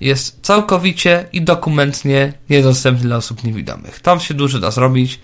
jest 0.00 0.38
całkowicie 0.42 1.26
i 1.32 1.42
dokumentnie 1.42 2.32
niedostępny 2.50 3.04
dla 3.04 3.16
osób 3.16 3.44
niewidomych. 3.44 4.00
Tam 4.00 4.20
się 4.20 4.34
dużo 4.34 4.58
da 4.58 4.70
zrobić 4.70 5.20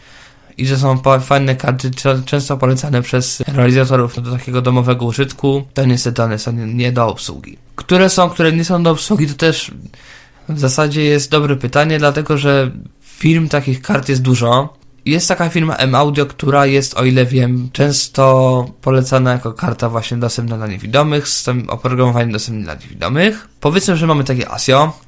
i 0.59 0.67
że 0.67 0.79
są 0.79 1.03
fajne 1.21 1.57
karty, 1.57 1.91
często 2.27 2.57
polecane 2.57 3.03
przez 3.03 3.41
realizatorów 3.41 4.23
do 4.23 4.33
takiego 4.33 4.63
domowego 4.63 5.05
użytku, 5.05 5.67
to 5.75 5.85
niestety 5.85 6.23
one 6.23 6.39
są 6.39 6.53
nie 6.53 6.93
do 6.93 7.09
obsługi. 7.09 7.59
Które 7.75 8.11
są, 8.11 8.31
które 8.31 8.53
nie 8.53 8.65
są 8.65 8.83
do 8.83 8.91
obsługi, 8.91 9.27
to 9.27 9.35
też 9.35 9.71
w 10.49 10.59
zasadzie 10.59 11.05
jest 11.05 11.31
dobre 11.31 11.57
pytanie, 11.57 11.99
dlatego 11.99 12.39
że 12.39 12.71
firm 13.03 13.49
takich 13.49 13.83
kart 13.83 14.09
jest 14.09 14.23
dużo 14.23 14.76
jest 15.07 15.29
taka 15.29 15.49
firma 15.49 15.77
M-Audio, 15.77 16.27
która 16.27 16.67
jest, 16.67 16.95
o 16.95 17.05
ile 17.05 17.27
wiem, 17.27 17.69
często 17.73 18.67
polecana 18.83 19.33
jako 19.33 19.53
karta 19.53 19.89
właśnie 19.89 20.17
dostępna 20.17 20.57
dla 20.57 20.67
niewidomych, 20.67 21.29
z 21.29 21.45
tym 21.45 21.71
oprogramowaniem 21.71 22.33
dostępnym 22.33 22.65
dla 22.65 22.75
niewidomych. 22.75 23.49
Powiedzmy, 23.61 23.97
że 23.97 24.07
mamy 24.07 24.25
takie 24.25 24.51
ASIO 24.51 24.99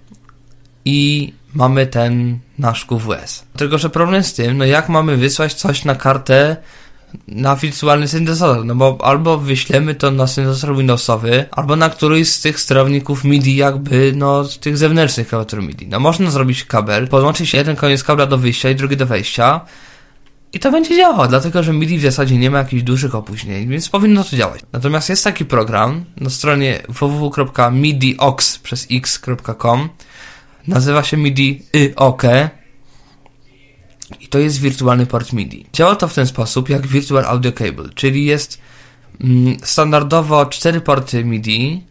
i 0.84 1.32
mamy 1.54 1.86
ten 1.86 2.38
nasz 2.58 2.84
QWS. 2.84 3.44
Tylko, 3.56 3.78
że 3.78 3.90
problem 3.90 4.22
z 4.22 4.34
tym, 4.34 4.58
no 4.58 4.64
jak 4.64 4.88
mamy 4.88 5.16
wysłać 5.16 5.54
coś 5.54 5.84
na 5.84 5.94
kartę 5.94 6.56
na 7.28 7.56
wirtualny 7.56 8.08
syntezator, 8.08 8.64
no 8.64 8.74
bo 8.74 8.98
albo 9.02 9.38
wyślemy 9.38 9.94
to 9.94 10.10
na 10.10 10.26
syntezator 10.26 10.76
Windowsowy, 10.76 11.46
albo 11.50 11.76
na 11.76 11.90
któryś 11.90 12.28
z 12.28 12.40
tych 12.40 12.60
sterowników 12.60 13.24
MIDI 13.24 13.56
jakby, 13.56 14.12
no, 14.16 14.44
tych 14.60 14.76
zewnętrznych 14.76 15.28
klawiatur 15.28 15.62
MIDI. 15.62 15.88
No 15.88 16.00
można 16.00 16.30
zrobić 16.30 16.64
kabel, 16.64 17.08
podłączyć 17.08 17.54
jeden 17.54 17.76
koniec 17.76 18.04
kabla 18.04 18.26
do 18.26 18.38
wyjścia 18.38 18.70
i 18.70 18.74
drugi 18.74 18.96
do 18.96 19.06
wejścia, 19.06 19.60
i 20.52 20.58
to 20.58 20.70
będzie 20.70 20.96
działało, 20.96 21.28
dlatego 21.28 21.62
że 21.62 21.72
MIDI 21.72 21.98
w 21.98 22.02
zasadzie 22.02 22.38
nie 22.38 22.50
ma 22.50 22.58
jakichś 22.58 22.82
dużych 22.82 23.14
opóźnień, 23.14 23.68
więc 23.68 23.88
powinno 23.88 24.24
to 24.24 24.36
działać. 24.36 24.60
Natomiast 24.72 25.08
jest 25.08 25.24
taki 25.24 25.44
program 25.44 26.04
na 26.16 26.30
stronie 26.30 26.82
www.midiox 26.88 28.58
przez 28.58 28.86
x.com 28.90 29.88
nazywa 30.66 31.02
się 31.02 31.16
MIDI 31.16 31.62
IOK 31.72 32.22
i 34.20 34.28
to 34.28 34.38
jest 34.38 34.60
wirtualny 34.60 35.06
port 35.06 35.32
MIDI. 35.32 35.66
Działa 35.72 35.96
to 35.96 36.08
w 36.08 36.14
ten 36.14 36.26
sposób 36.26 36.68
jak 36.68 36.86
Virtual 36.86 37.24
Audio 37.24 37.52
Cable, 37.52 37.88
czyli 37.94 38.24
jest 38.24 38.60
mm, 39.20 39.56
standardowo 39.62 40.46
cztery 40.46 40.80
porty 40.80 41.24
MIDI, 41.24 41.84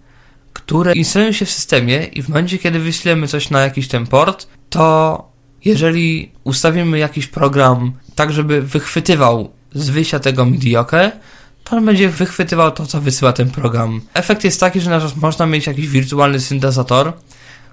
które 0.53 0.93
instalują 0.93 1.31
się 1.31 1.45
w 1.45 1.51
systemie 1.51 2.03
i 2.03 2.21
w 2.21 2.29
momencie, 2.29 2.57
kiedy 2.57 2.79
wyślemy 2.79 3.27
coś 3.27 3.49
na 3.49 3.61
jakiś 3.61 3.87
ten 3.87 4.07
port, 4.07 4.47
to 4.69 5.27
jeżeli 5.65 6.31
ustawimy 6.43 6.99
jakiś 6.99 7.27
program 7.27 7.91
tak, 8.15 8.33
żeby 8.33 8.61
wychwytywał 8.61 9.51
z 9.73 9.89
wyjścia 9.89 10.19
tego 10.19 10.45
MIDIOKE, 10.45 11.11
to 11.63 11.77
on 11.77 11.85
będzie 11.85 12.09
wychwytywał 12.09 12.71
to, 12.71 12.85
co 12.85 13.01
wysyła 13.01 13.33
ten 13.33 13.49
program. 13.49 14.01
Efekt 14.13 14.43
jest 14.43 14.59
taki, 14.59 14.81
że 14.81 15.01
można 15.15 15.45
mieć 15.45 15.67
jakiś 15.67 15.87
wirtualny 15.87 16.39
syntezator, 16.39 17.13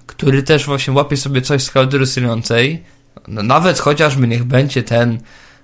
który 0.05 0.43
też 0.43 0.65
właśnie 0.65 0.93
łapie 0.93 1.17
sobie 1.17 1.41
coś 1.41 1.63
z 1.63 1.71
klawiatury 1.71 2.05
sterującej, 2.05 2.83
no, 3.27 3.43
nawet 3.43 3.79
chociażby 3.79 4.27
niech 4.27 4.43
będzie 4.43 4.83
ten 4.83 5.19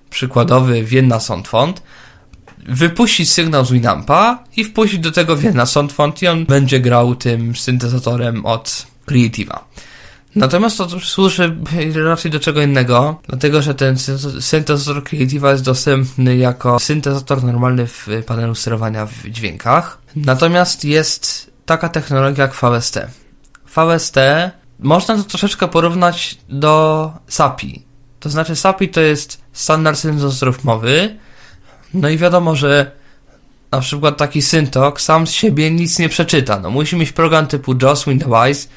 przykładowy 0.10 0.84
Vienna 0.84 1.19
Sound 1.19 1.47
Font, 1.47 1.84
wypuścić 2.65 3.32
sygnał 3.32 3.65
z 3.65 3.71
Winampa 3.71 4.43
i 4.58 4.63
wpuścić 4.63 5.00
do 5.00 5.12
tego 5.12 5.38
Vienna 5.38 5.65
Sound 5.65 5.93
Font 5.93 6.21
i 6.21 6.28
on 6.28 6.45
będzie 6.45 6.80
grał 6.80 7.15
tym 7.15 7.56
syntezatorem 7.56 8.45
od 8.45 8.88
Creative'a. 9.08 9.60
Natomiast 10.36 10.78
to 10.78 11.00
służy 11.00 11.58
raczej 11.95 12.32
do 12.32 12.39
czego 12.39 12.62
innego, 12.62 13.21
dlatego 13.28 13.62
że 13.62 13.76
ten 13.76 13.97
syntezator 14.39 15.04
Creative 15.04 15.43
jest 15.43 15.63
dostępny 15.63 16.38
jako 16.38 16.80
syntezator 16.80 17.43
normalny 17.43 17.88
w 17.88 18.08
panelu 18.26 18.56
sterowania 18.56 19.06
w 19.06 19.30
dźwiękach. 19.30 19.97
Natomiast 20.15 20.86
jest 20.86 21.52
taka 21.65 21.89
technologia 21.89 22.43
jak 22.43 22.54
VST. 22.54 23.00
VST 23.65 24.15
można 24.82 25.17
to 25.17 25.24
troszeczkę 25.24 25.67
porównać 25.67 26.38
do 26.50 27.12
SAPI. 27.28 27.84
To 28.20 28.30
znaczy 28.30 28.56
SAPI 28.56 28.89
to 28.89 29.02
jest 29.02 29.41
standard 29.54 30.00
syntezatorów 30.00 30.63
mowy. 30.63 31.17
No 31.94 32.10
i 32.10 32.17
wiadomo, 32.17 32.56
że 32.56 32.91
na 33.72 33.82
przykład 33.82 34.17
taki 34.17 34.41
syntok 34.41 35.02
sam 35.02 35.28
z 35.28 35.32
siebie 35.32 35.72
nic 35.72 36.00
nie 36.00 36.10
przeczyta. 36.10 36.60
No 36.60 36.70
musi 36.70 36.96
mieć 36.96 37.12
program 37.12 37.48
typu 37.48 37.76
JAWS 37.82 38.06
Windows 38.06 38.67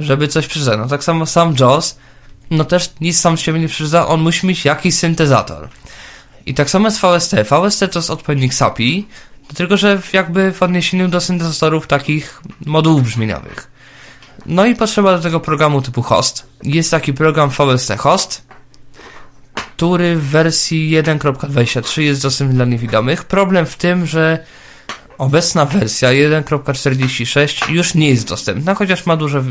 żeby 0.00 0.28
coś 0.28 0.46
przeczytać. 0.46 0.78
No 0.78 0.88
tak 0.88 1.04
samo 1.04 1.26
sam 1.26 1.54
JAWS, 1.60 1.98
no 2.50 2.64
też 2.64 2.92
nic 3.00 3.20
sam 3.20 3.38
z 3.38 3.40
siebie 3.40 3.60
nie 3.60 3.68
przeczyta, 3.68 4.06
on 4.06 4.20
musi 4.20 4.46
mieć 4.46 4.64
jakiś 4.64 4.94
syntezator. 4.94 5.68
I 6.46 6.54
tak 6.54 6.70
samo 6.70 6.88
jest 6.88 7.00
VST. 7.00 7.34
VST 7.34 7.80
to 7.92 7.98
jest 7.98 8.10
odpowiednik 8.10 8.54
SAPI, 8.54 9.08
tylko 9.54 9.76
że 9.76 10.00
jakby 10.12 10.52
w 10.52 10.62
odniesieniu 10.62 11.08
do 11.08 11.20
syntezatorów 11.20 11.86
takich 11.86 12.42
modułów 12.66 13.02
brzmieniowych. 13.02 13.77
No 14.46 14.66
i 14.66 14.74
potrzeba 14.74 15.16
do 15.16 15.22
tego 15.22 15.40
programu 15.40 15.82
typu 15.82 16.02
host. 16.02 16.46
Jest 16.62 16.90
taki 16.90 17.12
program 17.12 17.50
VST 17.50 17.92
Host, 17.98 18.42
który 19.54 20.16
w 20.16 20.24
wersji 20.24 20.90
1.23 20.90 22.00
jest 22.00 22.22
dostępny 22.22 22.56
dla 22.56 22.64
niewidomych. 22.64 23.24
Problem 23.24 23.66
w 23.66 23.76
tym, 23.76 24.06
że 24.06 24.44
Obecna 25.18 25.64
wersja 25.64 26.08
1.46 26.08 27.70
już 27.70 27.94
nie 27.94 28.10
jest 28.10 28.28
dostępna, 28.28 28.74
chociaż 28.74 29.06
ma 29.06 29.16
dużo 29.16 29.42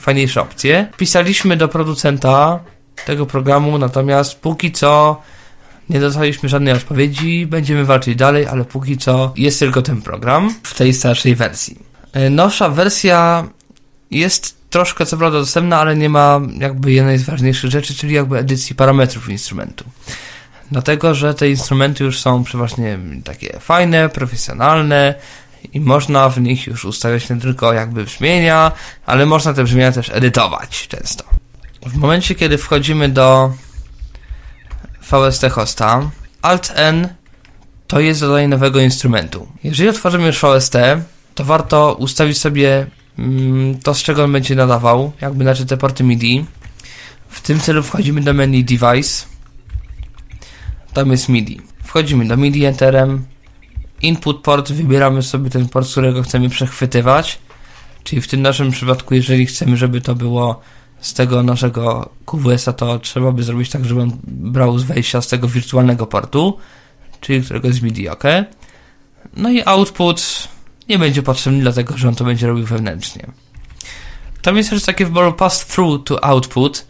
fajniejsze 0.00 0.42
opcje. 0.42 0.88
Pisaliśmy 0.96 1.56
do 1.56 1.68
producenta 1.68 2.60
tego 3.06 3.26
programu, 3.26 3.78
natomiast 3.78 4.40
póki 4.40 4.72
co 4.72 5.22
nie 5.90 6.00
dostaliśmy 6.00 6.48
żadnej 6.48 6.74
odpowiedzi, 6.74 7.46
będziemy 7.46 7.84
walczyć 7.84 8.16
dalej, 8.16 8.46
ale 8.46 8.64
póki 8.64 8.98
co 8.98 9.32
jest 9.36 9.58
tylko 9.58 9.82
ten 9.82 10.02
program 10.02 10.54
w 10.62 10.74
tej 10.74 10.92
starszej 10.92 11.34
wersji. 11.34 11.78
E, 12.12 12.30
nowsza 12.30 12.68
wersja 12.68 13.48
jest 14.18 14.56
troszkę 14.70 15.06
co 15.06 15.16
prawda 15.16 15.38
dostępna, 15.38 15.80
ale 15.80 15.96
nie 15.96 16.08
ma 16.08 16.40
jakby 16.58 16.92
jednej 16.92 17.18
z 17.18 17.22
ważniejszych 17.22 17.70
rzeczy, 17.70 17.94
czyli 17.94 18.14
jakby 18.14 18.38
edycji 18.38 18.76
parametrów 18.76 19.28
instrumentu. 19.28 19.84
Dlatego, 20.70 21.14
że 21.14 21.34
te 21.34 21.50
instrumenty 21.50 22.04
już 22.04 22.20
są 22.20 22.44
przeważnie 22.44 22.98
takie 23.24 23.58
fajne, 23.60 24.08
profesjonalne 24.08 25.14
i 25.72 25.80
można 25.80 26.28
w 26.28 26.40
nich 26.40 26.66
już 26.66 26.84
ustawiać 26.84 27.30
nie 27.30 27.36
tylko 27.36 27.72
jakby 27.72 28.04
brzmienia, 28.04 28.72
ale 29.06 29.26
można 29.26 29.54
te 29.54 29.64
brzmienia 29.64 29.92
też 29.92 30.10
edytować 30.10 30.88
często. 30.88 31.24
W 31.86 31.96
momencie, 31.96 32.34
kiedy 32.34 32.58
wchodzimy 32.58 33.08
do 33.08 33.52
VST 35.02 35.44
hosta, 35.50 36.10
Alt 36.42 36.72
N 36.74 37.08
to 37.86 38.00
jest 38.00 38.20
dodanie 38.20 38.48
nowego 38.48 38.80
instrumentu. 38.80 39.48
Jeżeli 39.64 39.88
otworzymy 39.88 40.26
już 40.26 40.40
VST, 40.40 40.76
to 41.34 41.44
warto 41.44 41.94
ustawić 41.94 42.38
sobie 42.38 42.86
to, 43.82 43.94
z 43.94 44.02
czego 44.02 44.24
on 44.24 44.32
będzie 44.32 44.54
nadawał, 44.54 45.12
jakby 45.20 45.44
znaczy 45.44 45.66
te 45.66 45.76
porty 45.76 46.04
MIDI. 46.04 46.44
W 47.28 47.40
tym 47.40 47.60
celu 47.60 47.82
wchodzimy 47.82 48.20
do 48.20 48.34
menu 48.34 48.64
Device. 48.64 49.26
Tam 50.92 51.10
jest 51.10 51.28
MIDI. 51.28 51.60
Wchodzimy 51.84 52.28
do 52.28 52.36
MIDI 52.36 52.64
Enterem. 52.64 53.24
Input 54.02 54.42
port, 54.42 54.72
wybieramy 54.72 55.22
sobie 55.22 55.50
ten 55.50 55.68
port, 55.68 55.86
z 55.86 55.90
którego 55.90 56.22
chcemy 56.22 56.48
przechwytywać. 56.48 57.38
Czyli 58.04 58.22
w 58.22 58.28
tym 58.28 58.42
naszym 58.42 58.70
przypadku, 58.70 59.14
jeżeli 59.14 59.46
chcemy, 59.46 59.76
żeby 59.76 60.00
to 60.00 60.14
było 60.14 60.60
z 61.00 61.14
tego 61.14 61.42
naszego 61.42 62.10
QWS-a, 62.26 62.72
to 62.72 62.98
trzeba 62.98 63.32
by 63.32 63.42
zrobić 63.42 63.70
tak, 63.70 63.84
żeby 63.84 64.02
on 64.02 64.18
brał 64.24 64.78
z 64.78 64.82
wejścia 64.82 65.22
z 65.22 65.28
tego 65.28 65.48
wirtualnego 65.48 66.06
portu, 66.06 66.58
czyli 67.20 67.42
którego 67.42 67.68
jest 67.68 67.82
MIDI, 67.82 68.08
ok? 68.08 68.24
No 69.36 69.50
i 69.50 69.62
output 69.64 70.48
nie 70.88 70.98
będzie 70.98 71.22
potrzebny, 71.22 71.60
dlatego 71.60 71.98
że 71.98 72.08
on 72.08 72.14
to 72.14 72.24
będzie 72.24 72.46
robił 72.46 72.66
wewnętrznie. 72.66 73.26
Tam 74.42 74.56
jest 74.56 74.70
też 74.70 74.82
takie 74.82 75.04
wyboru 75.04 75.32
pass 75.32 75.66
through 75.66 76.04
to 76.04 76.24
output, 76.24 76.86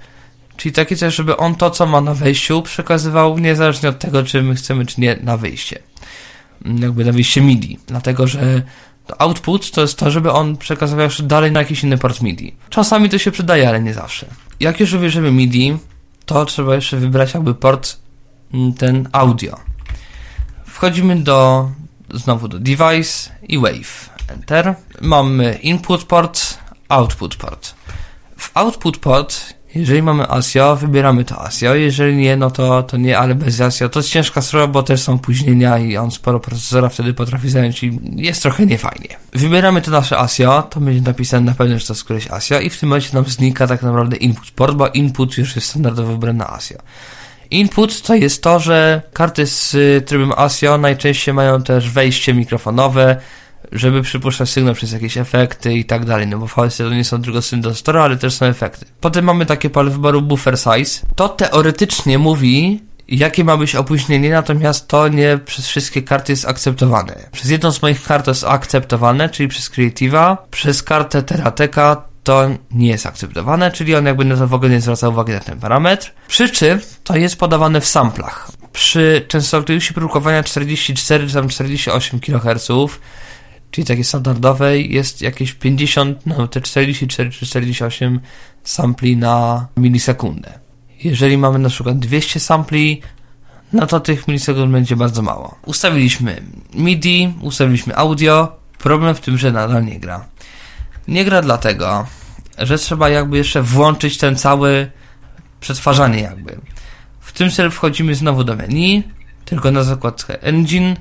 czyli 0.56 0.72
takie 0.72 0.96
coś, 0.96 1.14
żeby 1.14 1.36
on 1.36 1.54
to, 1.54 1.70
co 1.70 1.86
ma 1.86 2.00
na 2.00 2.14
wejściu, 2.14 2.62
przekazywał 2.62 3.38
niezależnie 3.38 3.88
od 3.88 3.98
tego, 3.98 4.22
czy 4.22 4.42
my 4.42 4.54
chcemy, 4.54 4.86
czy 4.86 5.00
nie, 5.00 5.18
na 5.22 5.36
wyjście. 5.36 5.78
Jakby 6.78 7.04
na 7.04 7.12
wyjście 7.12 7.40
MIDI, 7.40 7.78
dlatego 7.86 8.26
że 8.26 8.62
output 9.18 9.70
to 9.70 9.80
jest 9.80 9.98
to, 9.98 10.10
żeby 10.10 10.32
on 10.32 10.56
przekazywał 10.56 11.04
jeszcze 11.04 11.22
dalej 11.22 11.52
na 11.52 11.60
jakiś 11.60 11.84
inny 11.84 11.98
port 11.98 12.22
MIDI. 12.22 12.54
Czasami 12.70 13.08
to 13.08 13.18
się 13.18 13.30
przydaje, 13.30 13.68
ale 13.68 13.82
nie 13.82 13.94
zawsze. 13.94 14.26
Jak 14.60 14.80
już 14.80 14.92
wybierzemy 14.92 15.32
MIDI, 15.32 15.76
to 16.26 16.44
trzeba 16.44 16.74
jeszcze 16.74 16.96
wybrać 16.96 17.34
jakby 17.34 17.54
port 17.54 17.96
mm, 18.54 18.72
ten 18.72 19.08
audio. 19.12 19.60
Wchodzimy 20.66 21.16
do 21.16 21.68
znowu 22.12 22.48
do 22.48 22.58
device 22.58 23.30
i 23.42 23.58
wave. 23.58 24.10
Enter. 24.28 24.74
Mamy 25.00 25.58
input 25.62 26.04
port, 26.04 26.58
output 26.88 27.36
port. 27.36 27.74
W 28.36 28.50
output 28.54 28.96
port, 28.98 29.54
jeżeli 29.74 30.02
mamy 30.02 30.28
ASIO, 30.28 30.76
wybieramy 30.76 31.24
to 31.24 31.42
ASIO, 31.42 31.74
jeżeli 31.74 32.16
nie, 32.16 32.36
no 32.36 32.50
to, 32.50 32.82
to 32.82 32.96
nie, 32.96 33.18
ale 33.18 33.34
bez 33.34 33.60
ASIO. 33.60 33.88
To 33.88 33.98
jest 33.98 34.10
ciężka 34.10 34.42
sprawa, 34.42 34.66
bo 34.66 34.82
też 34.82 35.02
są 35.02 35.14
opóźnienia 35.14 35.78
i 35.78 35.96
on 35.96 36.10
sporo 36.10 36.40
procesora 36.40 36.88
wtedy 36.88 37.14
potrafi 37.14 37.50
zająć 37.50 37.82
i 37.82 38.00
jest 38.16 38.42
trochę 38.42 38.66
niefajnie. 38.66 39.08
Wybieramy 39.32 39.82
to 39.82 39.90
nasze 39.90 40.18
ASIO, 40.18 40.62
to 40.62 40.80
będzie 40.80 41.00
napisane 41.00 41.46
na 41.46 41.54
pewno, 41.54 41.78
że 41.78 41.86
to 41.86 41.92
jest 41.92 42.04
któreś 42.04 42.30
ASIO 42.30 42.60
i 42.60 42.70
w 42.70 42.80
tym 42.80 42.88
momencie 42.88 43.10
nam 43.12 43.24
znika 43.24 43.66
tak 43.66 43.82
naprawdę 43.82 44.16
input 44.16 44.50
port, 44.50 44.74
bo 44.74 44.88
input 44.88 45.38
już 45.38 45.56
jest 45.56 45.68
standardowo 45.68 46.12
wybrany 46.12 46.38
na 46.38 46.50
ASIO. 46.50 46.78
Input 47.52 48.02
to 48.02 48.14
jest 48.14 48.42
to, 48.42 48.58
że 48.58 49.02
karty 49.12 49.46
z 49.46 49.76
trybem 50.06 50.32
ASIO 50.36 50.78
najczęściej 50.78 51.34
mają 51.34 51.62
też 51.62 51.90
wejście 51.90 52.34
mikrofonowe, 52.34 53.16
żeby 53.72 54.02
przypuszczać 54.02 54.50
sygnał 54.50 54.74
przez 54.74 54.92
jakieś 54.92 55.16
efekty 55.16 55.74
i 55.74 55.84
tak 55.84 56.04
dalej, 56.04 56.26
no 56.26 56.38
bo 56.38 56.46
w 56.46 56.54
VST 56.54 56.78
to 56.78 56.94
nie 56.94 57.04
są 57.04 57.22
tylko 57.22 57.42
syntezatora, 57.42 58.02
ale 58.02 58.16
też 58.16 58.34
są 58.34 58.46
efekty. 58.46 58.86
Potem 59.00 59.24
mamy 59.24 59.46
takie 59.46 59.70
pole 59.70 59.90
wyboru 59.90 60.22
buffer 60.22 60.58
size. 60.58 61.06
To 61.16 61.28
teoretycznie 61.28 62.18
mówi, 62.18 62.80
jakie 63.08 63.44
ma 63.44 63.56
być 63.56 63.74
opóźnienie, 63.74 64.30
natomiast 64.30 64.88
to 64.88 65.08
nie 65.08 65.38
przez 65.46 65.66
wszystkie 65.66 66.02
karty 66.02 66.32
jest 66.32 66.48
akceptowane. 66.48 67.14
Przez 67.32 67.50
jedną 67.50 67.72
z 67.72 67.82
moich 67.82 68.02
kart 68.02 68.26
jest 68.26 68.44
akceptowane, 68.44 69.28
czyli 69.28 69.48
przez 69.48 69.70
Creative'a, 69.70 70.36
przez 70.50 70.82
kartę 70.82 71.22
Terateka 71.22 72.11
to 72.22 72.48
nie 72.70 72.88
jest 72.88 73.06
akceptowane, 73.06 73.70
czyli 73.70 73.94
on 73.94 74.06
jakby 74.06 74.24
na 74.24 74.36
to 74.36 74.48
w 74.48 74.54
ogóle 74.54 74.70
nie 74.70 74.80
zwraca 74.80 75.08
uwagi 75.08 75.32
na 75.32 75.40
ten 75.40 75.60
parametr. 75.60 76.12
Przy 76.28 76.50
czym 76.50 76.80
to 77.04 77.16
jest 77.16 77.36
podawane 77.36 77.80
w 77.80 77.86
samplach. 77.86 78.50
Przy 78.72 79.24
częstotliwości 79.28 79.94
produkowania 79.94 80.42
44 80.42 81.26
czy 81.28 81.34
tam 81.34 81.48
48 81.48 82.20
kHz, 82.20 82.68
czyli 83.70 83.86
takiej 83.86 84.04
standardowej, 84.04 84.92
jest 84.92 85.22
jakieś 85.22 85.52
50, 85.52 86.26
no 86.26 86.48
te 86.48 86.60
44 86.60 87.30
czy 87.30 87.46
48 87.46 88.20
sampli 88.64 89.16
na 89.16 89.66
milisekundę. 89.76 90.58
Jeżeli 91.04 91.38
mamy 91.38 91.58
na 91.58 91.68
przykład 91.68 91.98
200 91.98 92.40
sampli, 92.40 93.02
no 93.72 93.86
to 93.86 94.00
tych 94.00 94.28
milisekund 94.28 94.72
będzie 94.72 94.96
bardzo 94.96 95.22
mało. 95.22 95.58
Ustawiliśmy 95.66 96.42
MIDI, 96.74 97.34
ustawiliśmy 97.40 97.96
audio, 97.96 98.56
problem 98.78 99.14
w 99.14 99.20
tym, 99.20 99.38
że 99.38 99.52
nadal 99.52 99.84
nie 99.84 100.00
gra. 100.00 100.24
Nie 101.08 101.24
gra 101.24 101.42
dlatego, 101.42 102.06
że 102.58 102.78
trzeba 102.78 103.08
jakby 103.08 103.36
jeszcze 103.36 103.62
włączyć 103.62 104.18
ten 104.18 104.36
cały 104.36 104.90
przetwarzanie 105.60 106.20
jakby. 106.20 106.60
W 107.20 107.32
tym 107.32 107.50
celu 107.50 107.70
wchodzimy 107.70 108.14
znowu 108.14 108.44
do 108.44 108.56
menu, 108.56 109.02
tylko 109.44 109.70
na 109.70 109.82
zakładkę 109.82 110.42
Engine 110.42 110.96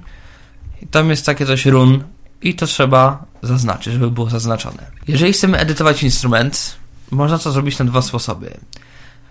i 0.82 0.88
tam 0.88 1.10
jest 1.10 1.26
takie 1.26 1.46
coś 1.46 1.66
run 1.66 2.04
i 2.42 2.56
to 2.56 2.68
trzeba 2.68 3.26
zaznaczyć, 3.42 3.94
żeby 3.94 4.12
było 4.12 4.30
zaznaczone. 4.30 4.92
Jeżeli 5.08 5.34
chcemy 5.34 5.58
edytować 5.58 6.04
instrument, 6.04 6.76
można 7.12 7.40
to 7.40 7.52
zrobić 7.52 7.80
na 7.80 7.86
dwa 7.86 8.02
sposoby. 8.02 8.58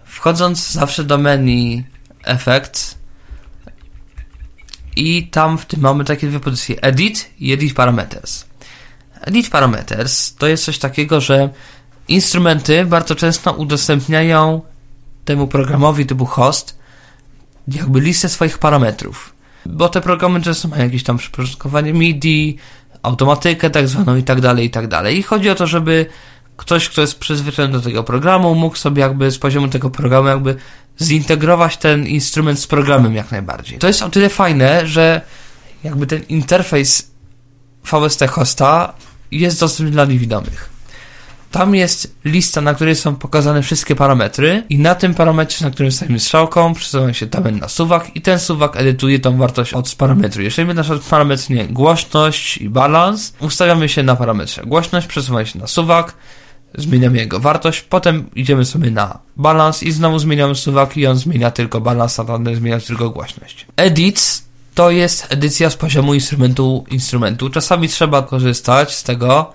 Wchodząc 0.05 0.71
zawsze 0.71 1.05
do 1.05 1.19
menu 1.19 1.85
Effects 2.25 2.99
i 4.97 5.29
tam 5.29 5.59
w 5.59 5.67
tym 5.67 5.81
mamy 5.81 6.05
takie 6.05 6.29
dwie 6.29 6.41
pozycje 6.41 6.77
Edit 6.81 7.31
i 7.39 7.53
Edit 7.53 7.75
Parameters. 7.75 8.50
Edit 9.21 9.51
Parameters 9.51 10.35
to 10.35 10.47
jest 10.47 10.65
coś 10.65 10.79
takiego, 10.79 11.21
że 11.21 11.49
instrumenty 12.09 12.85
bardzo 12.85 13.15
często 13.15 13.53
udostępniają 13.53 14.61
temu 15.25 15.47
programowi 15.47 16.07
typu 16.07 16.27
host 16.27 16.79
jakby 17.69 18.01
listę 18.01 18.29
swoich 18.29 18.59
parametrów. 18.59 19.35
Bo 19.67 19.89
te 19.89 20.01
programy 20.01 20.41
często 20.41 20.69
mają 20.69 20.83
jakieś 20.83 21.03
tam 21.03 21.19
przyporządkowanie 21.19 21.93
MIDI, 21.93 22.57
automatykę 23.03 23.71
tak 23.71 23.89
zwaną 23.89 24.17
i 24.17 24.23
tak 24.23 24.41
dalej, 24.41 24.67
i 24.67 24.71
tak 24.71 24.89
dalej. 24.89 25.19
I 25.19 25.23
chodzi 25.23 25.51
o 25.51 25.55
to, 25.55 25.67
żeby 25.67 26.07
ktoś, 26.57 26.89
kto 26.89 27.01
jest 27.01 27.19
przyzwyczajony 27.19 27.73
do 27.75 27.81
tego 27.81 28.05
programu, 28.05 28.55
mógł 28.55 28.77
sobie 28.77 29.01
jakby 29.01 29.31
z 29.31 29.39
poziomu 29.39 29.69
tego 29.69 29.91
programu 29.91 30.29
jakby 30.29 30.57
zintegrować 31.01 31.77
ten 31.77 32.07
instrument 32.07 32.61
z 32.61 32.67
programem 32.67 33.15
jak 33.15 33.31
najbardziej. 33.31 33.79
To 33.79 33.87
jest 33.87 34.03
o 34.03 34.11
tyle 34.11 34.29
fajne, 34.29 34.87
że 34.87 35.21
jakby 35.85 36.07
ten 36.07 36.23
interfejs 36.23 37.11
VST 37.85 38.27
hosta 38.29 38.93
jest 39.33 39.61
dostępny 39.61 39.93
dla 39.93 40.05
niewidomych. 40.05 40.71
Tam 41.51 41.75
jest 41.75 42.17
lista, 42.25 42.61
na 42.61 42.75
której 42.75 42.97
są 42.97 43.17
pokazane 43.17 43.63
wszystkie 43.63 43.95
parametry 43.95 44.63
i 44.69 44.79
na 44.79 44.95
tym 44.95 45.15
parametrze, 45.15 45.65
na 45.65 45.71
którym 45.71 45.93
staniemy 45.93 46.21
strzałką, 46.21 46.75
przesuwa 46.75 47.13
się 47.13 47.27
tabel 47.27 47.57
na 47.57 47.69
suwak 47.69 48.17
i 48.17 48.21
ten 48.21 48.39
suwak 48.39 48.77
edytuje 48.77 49.19
tą 49.19 49.37
wartość 49.39 49.75
od 49.75 49.95
parametru. 49.95 50.43
Jeżeli 50.43 50.69
my 50.69 50.75
na 50.75 50.83
przykład 50.83 51.03
parametr 51.03 51.51
nie 51.51 51.69
głośność 51.69 52.59
i 52.59 52.69
balans, 52.69 53.35
ustawiamy 53.41 53.89
się 53.89 54.03
na 54.03 54.17
parametrze 54.17 54.63
głośność, 54.67 55.07
przesuwamy 55.07 55.47
się 55.47 55.59
na 55.59 55.67
suwak, 55.67 56.15
zmieniamy 56.75 57.19
jego 57.19 57.41
wartość, 57.41 57.81
potem 57.81 58.31
idziemy 58.35 58.65
sobie 58.65 58.91
na 58.91 59.19
balans 59.37 59.83
i 59.83 59.93
znowu 59.93 60.19
zmieniamy 60.19 60.55
suwak 60.55 60.97
i 60.97 61.07
on 61.07 61.17
zmienia 61.17 61.51
tylko 61.51 61.81
balans, 61.81 62.21
a 62.21 62.25
ten 62.25 62.57
zmienia 62.57 62.81
tylko 62.81 63.11
głośność. 63.11 63.67
Edits 63.77 64.50
to 64.75 64.91
jest 64.91 65.27
edycja 65.31 65.71
z 65.71 65.77
poziomu 65.77 66.15
instrumentu 66.15 66.85
instrumentu. 66.91 67.51
Czasami 67.51 67.89
trzeba 67.89 68.23
korzystać 68.23 68.95
z 68.95 69.03
tego, 69.03 69.53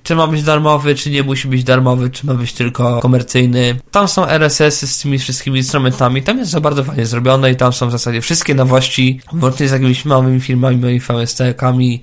czy 0.03 0.15
ma 0.15 0.27
być 0.27 0.43
darmowy, 0.43 0.95
czy 0.95 1.09
nie 1.09 1.23
musi 1.23 1.47
być 1.47 1.63
darmowy, 1.63 2.09
czy 2.09 2.25
ma 2.25 2.33
być 2.33 2.53
tylko 2.53 2.99
komercyjny. 2.99 3.79
Tam 3.91 4.07
są 4.07 4.27
RSS-y 4.27 4.87
z 4.87 4.99
tymi 4.99 5.19
wszystkimi 5.19 5.57
instrumentami, 5.57 6.23
tam 6.23 6.37
jest 6.37 6.51
to 6.51 6.61
bardzo 6.61 6.83
fajnie 6.83 7.05
zrobione 7.05 7.51
i 7.51 7.55
tam 7.55 7.73
są 7.73 7.87
w 7.87 7.91
zasadzie 7.91 8.21
wszystkie 8.21 8.55
nowości, 8.55 9.21
włącznie 9.33 9.67
z 9.67 9.71
jakimiś 9.71 10.05
małymi 10.05 10.39
firmami 10.39 10.95
i 10.95 10.99
VST-kami, 10.99 12.01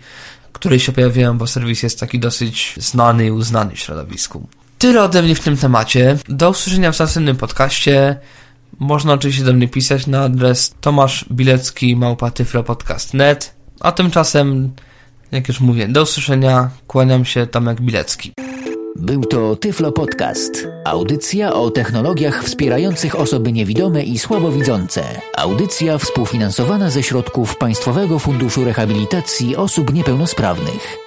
które 0.52 0.80
się 0.80 0.92
pojawiają, 0.92 1.38
bo 1.38 1.46
serwis 1.46 1.82
jest 1.82 2.00
taki 2.00 2.18
dosyć 2.18 2.74
znany 2.76 3.26
i 3.26 3.30
uznany 3.30 3.74
w 3.74 3.78
środowisku. 3.78 4.48
Tyle 4.86 5.02
ode 5.02 5.22
mnie 5.22 5.34
w 5.34 5.40
tym 5.40 5.56
temacie. 5.56 6.18
Do 6.28 6.50
usłyszenia 6.50 6.92
w 6.92 6.98
następnym 6.98 7.36
podcaście. 7.36 8.16
Można 8.78 9.12
oczywiście 9.12 9.44
do 9.44 9.52
mnie 9.52 9.68
pisać 9.68 10.06
na 10.06 10.22
adres 10.22 10.74
tomaszbilecki 10.80 11.96
małpatyflopodcast.net 11.96 13.54
a 13.80 13.92
tymczasem 13.92 14.72
jak 15.32 15.48
już 15.48 15.60
mówię, 15.60 15.88
do 15.88 16.02
usłyszenia. 16.02 16.70
Kłaniam 16.86 17.24
się, 17.24 17.46
Tomek 17.46 17.80
Bilecki. 17.80 18.32
Był 18.96 19.24
to 19.24 19.56
Tyflo 19.56 19.92
Podcast. 19.92 20.68
Audycja 20.84 21.54
o 21.54 21.70
technologiach 21.70 22.44
wspierających 22.44 23.20
osoby 23.20 23.52
niewidome 23.52 24.02
i 24.02 24.18
słabowidzące. 24.18 25.04
Audycja 25.36 25.98
współfinansowana 25.98 26.90
ze 26.90 27.02
środków 27.02 27.56
Państwowego 27.56 28.18
Funduszu 28.18 28.64
Rehabilitacji 28.64 29.56
Osób 29.56 29.94
Niepełnosprawnych. 29.94 31.05